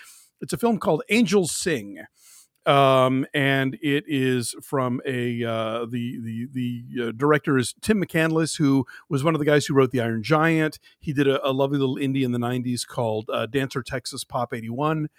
It's 0.41 0.53
a 0.53 0.57
film 0.57 0.77
called 0.79 1.03
Angels 1.09 1.51
Sing. 1.51 1.99
um, 2.67 3.25
and 3.33 3.75
it 3.81 4.03
is 4.07 4.53
from 4.61 5.01
a 5.05 5.43
uh, 5.43 5.85
the 5.89 6.19
the 6.21 6.47
the 6.53 7.07
uh, 7.07 7.11
director 7.15 7.57
is 7.57 7.73
Tim 7.81 8.03
McCanlies, 8.03 8.57
who 8.57 8.85
was 9.09 9.23
one 9.23 9.33
of 9.33 9.39
the 9.39 9.45
guys 9.45 9.65
who 9.65 9.73
wrote 9.73 9.91
The 9.91 10.01
Iron 10.01 10.21
Giant. 10.21 10.77
He 10.99 11.11
did 11.11 11.27
a, 11.27 11.45
a 11.47 11.51
lovely 11.51 11.79
little 11.79 11.95
indie 11.95 12.23
in 12.23 12.31
the 12.31 12.39
'90s 12.39 12.85
called 12.85 13.29
uh, 13.33 13.47
Dancer 13.47 13.81
Texas 13.81 14.23
Pop 14.23 14.53
'81, 14.53 15.09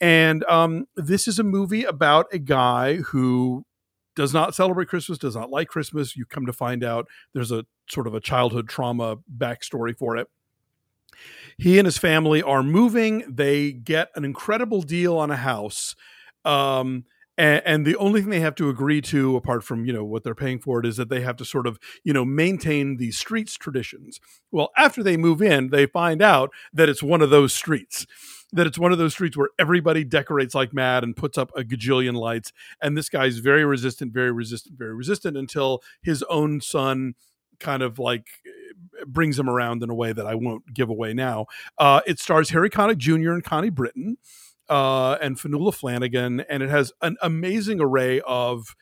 and 0.00 0.44
um, 0.44 0.86
this 0.94 1.26
is 1.26 1.40
a 1.40 1.44
movie 1.44 1.82
about 1.82 2.26
a 2.32 2.38
guy 2.38 2.96
who 2.96 3.64
does 4.16 4.34
not 4.34 4.54
celebrate 4.54 4.88
Christmas, 4.88 5.18
does 5.18 5.36
not 5.36 5.50
like 5.50 5.68
Christmas. 5.68 6.16
You 6.16 6.24
come 6.26 6.46
to 6.46 6.52
find 6.52 6.82
out 6.82 7.06
there's 7.32 7.52
a 7.52 7.64
sort 7.88 8.08
of 8.08 8.14
a 8.14 8.20
childhood 8.20 8.68
trauma 8.68 9.18
backstory 9.36 9.96
for 9.96 10.16
it. 10.16 10.28
He 11.56 11.78
and 11.78 11.86
his 11.86 11.96
family 11.96 12.42
are 12.42 12.62
moving. 12.62 13.24
They 13.28 13.72
get 13.72 14.10
an 14.16 14.24
incredible 14.24 14.82
deal 14.82 15.16
on 15.16 15.30
a 15.30 15.36
house 15.36 15.94
um, 16.46 17.04
and, 17.36 17.60
and, 17.66 17.86
the 17.86 17.96
only 17.96 18.22
thing 18.22 18.30
they 18.30 18.40
have 18.40 18.54
to 18.54 18.70
agree 18.70 19.02
to, 19.02 19.36
apart 19.36 19.62
from 19.62 19.84
you 19.84 19.92
know 19.92 20.04
what 20.04 20.22
they're 20.22 20.34
paying 20.34 20.58
for 20.58 20.78
it, 20.78 20.86
is 20.86 20.96
that 20.96 21.10
they 21.10 21.20
have 21.20 21.36
to 21.36 21.44
sort 21.44 21.66
of 21.66 21.78
you 22.04 22.12
know 22.12 22.24
maintain 22.24 22.96
the 22.96 23.10
streets 23.10 23.54
traditions. 23.54 24.20
Well, 24.52 24.70
after 24.76 25.02
they 25.02 25.16
move 25.18 25.42
in, 25.42 25.68
they 25.68 25.86
find 25.86 26.22
out 26.22 26.50
that 26.72 26.88
it's 26.88 27.02
one 27.02 27.20
of 27.20 27.30
those 27.30 27.52
streets. 27.52 28.06
That 28.52 28.66
it's 28.66 28.78
one 28.78 28.92
of 28.92 28.98
those 28.98 29.12
streets 29.12 29.36
where 29.36 29.48
everybody 29.58 30.04
decorates 30.04 30.54
like 30.54 30.72
mad 30.72 31.02
and 31.02 31.16
puts 31.16 31.36
up 31.36 31.50
a 31.56 31.62
gajillion 31.62 32.14
lights. 32.14 32.52
And 32.80 32.96
this 32.96 33.08
guy's 33.08 33.38
very 33.38 33.64
resistant, 33.64 34.12
very 34.12 34.30
resistant, 34.30 34.78
very 34.78 34.94
resistant 34.94 35.36
until 35.36 35.82
his 36.00 36.22
own 36.24 36.60
son 36.60 37.14
kind 37.58 37.82
of 37.82 37.98
like 37.98 38.26
brings 39.06 39.38
him 39.38 39.48
around 39.48 39.82
in 39.82 39.90
a 39.90 39.94
way 39.94 40.12
that 40.12 40.26
I 40.26 40.34
won't 40.34 40.74
give 40.74 40.88
away 40.88 41.12
now. 41.12 41.46
Uh, 41.78 42.00
it 42.06 42.18
stars 42.18 42.50
Harry 42.50 42.70
Connick 42.70 42.98
Jr. 42.98 43.32
and 43.32 43.44
Connie 43.44 43.70
Britton 43.70 44.16
uh, 44.68 45.16
and 45.20 45.36
Fionnula 45.36 45.74
Flanagan, 45.74 46.40
and 46.40 46.62
it 46.62 46.70
has 46.70 46.92
an 47.02 47.16
amazing 47.22 47.80
array 47.80 48.20
of 48.22 48.74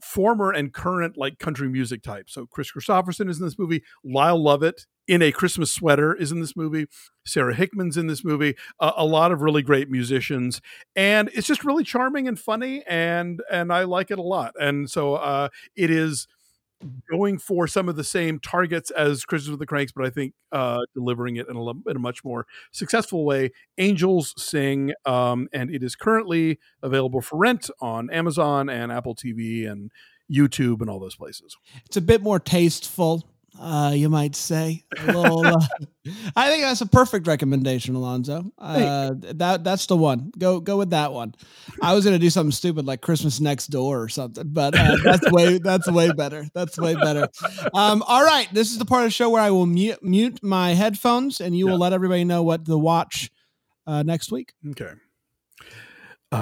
former 0.00 0.52
and 0.52 0.72
current 0.72 1.16
like 1.16 1.38
country 1.38 1.68
music 1.68 2.02
types. 2.02 2.34
So 2.34 2.46
Kris 2.46 2.70
Kristofferson 2.72 3.28
is 3.28 3.38
in 3.38 3.44
this 3.44 3.58
movie. 3.58 3.82
Lyle 4.04 4.40
Lovett 4.40 4.86
in 5.08 5.22
a 5.22 5.32
Christmas 5.32 5.72
sweater 5.72 6.14
is 6.14 6.30
in 6.30 6.40
this 6.40 6.54
movie. 6.54 6.86
Sarah 7.24 7.54
Hickman's 7.54 7.96
in 7.96 8.06
this 8.06 8.24
movie. 8.24 8.54
Uh, 8.78 8.92
a 8.96 9.04
lot 9.04 9.32
of 9.32 9.40
really 9.40 9.62
great 9.62 9.90
musicians, 9.90 10.60
and 10.94 11.30
it's 11.34 11.46
just 11.46 11.64
really 11.64 11.82
charming 11.82 12.28
and 12.28 12.38
funny, 12.38 12.84
and 12.86 13.42
and 13.50 13.72
I 13.72 13.84
like 13.84 14.10
it 14.10 14.18
a 14.18 14.22
lot. 14.22 14.54
And 14.60 14.88
so 14.88 15.14
uh, 15.14 15.48
it 15.74 15.90
is 15.90 16.28
going 17.10 17.38
for 17.38 17.66
some 17.66 17.88
of 17.88 17.96
the 17.96 18.04
same 18.04 18.38
targets 18.38 18.90
as 18.92 19.24
Christmas 19.24 19.50
with 19.50 19.58
the 19.58 19.66
Kranks, 19.66 19.92
but 19.92 20.04
I 20.04 20.10
think 20.10 20.34
uh, 20.52 20.78
delivering 20.94 21.36
it 21.36 21.48
in 21.48 21.56
a, 21.56 21.70
in 21.90 21.96
a 21.96 21.98
much 21.98 22.24
more 22.24 22.46
successful 22.70 23.24
way. 23.24 23.50
Angels 23.78 24.32
Sing, 24.36 24.92
um, 25.04 25.48
and 25.52 25.74
it 25.74 25.82
is 25.82 25.96
currently 25.96 26.60
available 26.82 27.20
for 27.20 27.36
rent 27.36 27.68
on 27.80 28.10
Amazon 28.10 28.68
and 28.68 28.92
Apple 28.92 29.16
TV 29.16 29.68
and 29.68 29.90
YouTube 30.30 30.80
and 30.80 30.88
all 30.88 31.00
those 31.00 31.16
places. 31.16 31.56
It's 31.86 31.96
a 31.96 32.02
bit 32.02 32.22
more 32.22 32.38
tasteful 32.38 33.28
uh, 33.58 33.92
you 33.94 34.08
might 34.08 34.36
say. 34.36 34.84
Little, 35.04 35.46
uh, 35.46 35.60
I 36.36 36.50
think 36.50 36.62
that's 36.62 36.80
a 36.80 36.86
perfect 36.86 37.26
recommendation, 37.26 37.94
Alonso. 37.94 38.50
Uh, 38.58 39.12
that 39.34 39.64
that's 39.64 39.86
the 39.86 39.96
one. 39.96 40.32
Go 40.38 40.60
go 40.60 40.76
with 40.76 40.90
that 40.90 41.12
one. 41.12 41.34
I 41.82 41.94
was 41.94 42.04
gonna 42.04 42.18
do 42.18 42.30
something 42.30 42.52
stupid 42.52 42.86
like 42.86 43.00
Christmas 43.00 43.40
Next 43.40 43.68
Door 43.68 44.02
or 44.02 44.08
something, 44.08 44.44
but 44.46 44.74
uh, 44.76 44.96
that's 45.04 45.30
way 45.32 45.58
that's 45.58 45.90
way 45.90 46.12
better. 46.12 46.46
That's 46.54 46.78
way 46.78 46.94
better. 46.94 47.28
Um, 47.74 48.02
all 48.06 48.24
right, 48.24 48.48
this 48.52 48.70
is 48.70 48.78
the 48.78 48.84
part 48.84 49.02
of 49.02 49.08
the 49.08 49.12
show 49.12 49.30
where 49.30 49.42
I 49.42 49.50
will 49.50 49.66
mute 49.66 50.02
mute 50.02 50.42
my 50.42 50.74
headphones, 50.74 51.40
and 51.40 51.56
you 51.56 51.66
yeah. 51.66 51.72
will 51.72 51.78
let 51.78 51.92
everybody 51.92 52.24
know 52.24 52.42
what 52.42 52.64
to 52.66 52.78
watch 52.78 53.30
uh, 53.86 54.02
next 54.02 54.30
week. 54.30 54.52
Okay. 54.70 54.92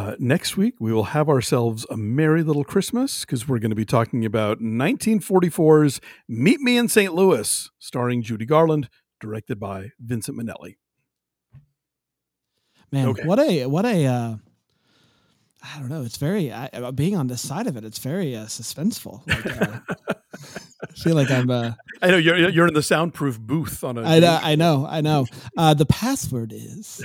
Uh, 0.07 0.15
next 0.21 0.57
week, 0.57 0.75
we 0.79 0.93
will 0.93 1.03
have 1.03 1.29
ourselves 1.29 1.85
a 1.91 1.97
merry 1.97 2.45
little 2.45 2.63
Christmas 2.63 3.23
because 3.25 3.49
we're 3.49 3.59
going 3.59 3.71
to 3.71 3.77
be 3.77 3.85
talking 3.85 4.25
about 4.25 4.61
1944's 4.61 6.01
Meet 6.29 6.61
Me 6.61 6.77
in 6.77 6.87
St. 6.87 7.13
Louis, 7.13 7.69
starring 7.81 8.23
Judy 8.23 8.47
Garland, 8.47 8.89
directed 9.19 9.59
by 9.59 9.91
Vincent 9.99 10.39
Minnelli. 10.39 10.77
Man, 12.93 13.09
okay. 13.09 13.25
what 13.25 13.41
a 13.41 13.67
what 13.67 13.85
a 13.85 14.07
uh, 14.07 14.37
I 15.65 15.81
don't 15.81 15.89
know. 15.89 16.03
It's 16.03 16.19
very 16.19 16.53
I, 16.53 16.67
uh, 16.67 16.93
being 16.93 17.17
on 17.17 17.27
this 17.27 17.41
side 17.41 17.67
of 17.67 17.77
it. 17.77 17.85
It's 17.85 17.99
very 17.99 18.37
uh, 18.37 18.45
suspenseful. 18.45 19.27
Like, 19.27 19.61
uh, 19.61 19.81
I 20.89 20.93
feel 20.93 21.17
like 21.17 21.33
I'm. 21.33 21.51
Uh, 21.51 21.73
I 22.01 22.13
know 22.13 22.17
you're 22.17 22.49
you're 22.49 22.69
in 22.69 22.75
the 22.75 22.83
soundproof 22.83 23.41
booth 23.41 23.83
on 23.83 23.99
a. 23.99 24.03
I 24.03 24.21
know. 24.21 24.39
I 24.41 24.55
know. 24.55 24.87
I 24.89 25.01
know. 25.01 25.27
Uh, 25.59 25.75
the 25.75 25.87
password 25.87 26.53
is. 26.53 27.03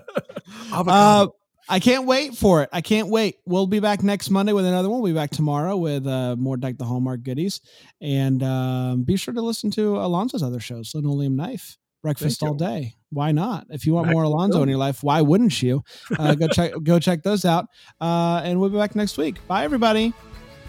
uh, 0.72 1.26
I 1.68 1.80
can't 1.80 2.06
wait 2.06 2.34
for 2.34 2.62
it. 2.62 2.70
I 2.72 2.80
can't 2.80 3.08
wait. 3.08 3.36
We'll 3.44 3.66
be 3.66 3.80
back 3.80 4.02
next 4.02 4.30
Monday 4.30 4.52
with 4.52 4.64
another 4.64 4.88
one. 4.88 5.00
We'll 5.00 5.12
be 5.12 5.18
back 5.18 5.30
tomorrow 5.30 5.76
with 5.76 6.06
uh, 6.06 6.36
more 6.36 6.56
Deck 6.56 6.78
the 6.78 6.84
Hallmark 6.84 7.22
goodies. 7.22 7.60
And 8.00 8.42
um, 8.42 9.02
be 9.02 9.16
sure 9.16 9.34
to 9.34 9.42
listen 9.42 9.70
to 9.72 9.96
Alonso's 9.96 10.42
other 10.42 10.60
shows, 10.60 10.92
Linoleum 10.94 11.36
Knife, 11.36 11.76
Breakfast 12.02 12.42
All 12.42 12.54
Day. 12.54 12.94
Why 13.10 13.32
not? 13.32 13.66
If 13.70 13.86
you 13.86 13.94
want 13.94 14.06
back 14.06 14.14
more 14.14 14.22
Alonso 14.22 14.62
in 14.62 14.68
your 14.68 14.78
life, 14.78 15.02
why 15.02 15.20
wouldn't 15.20 15.62
you? 15.62 15.82
Uh, 16.18 16.34
go 16.34 16.48
check 16.48 16.72
go 16.82 16.98
check 16.98 17.22
those 17.22 17.44
out. 17.44 17.66
Uh, 18.00 18.40
and 18.44 18.60
we'll 18.60 18.70
be 18.70 18.78
back 18.78 18.94
next 18.94 19.18
week. 19.18 19.46
Bye, 19.46 19.64
everybody. 19.64 20.14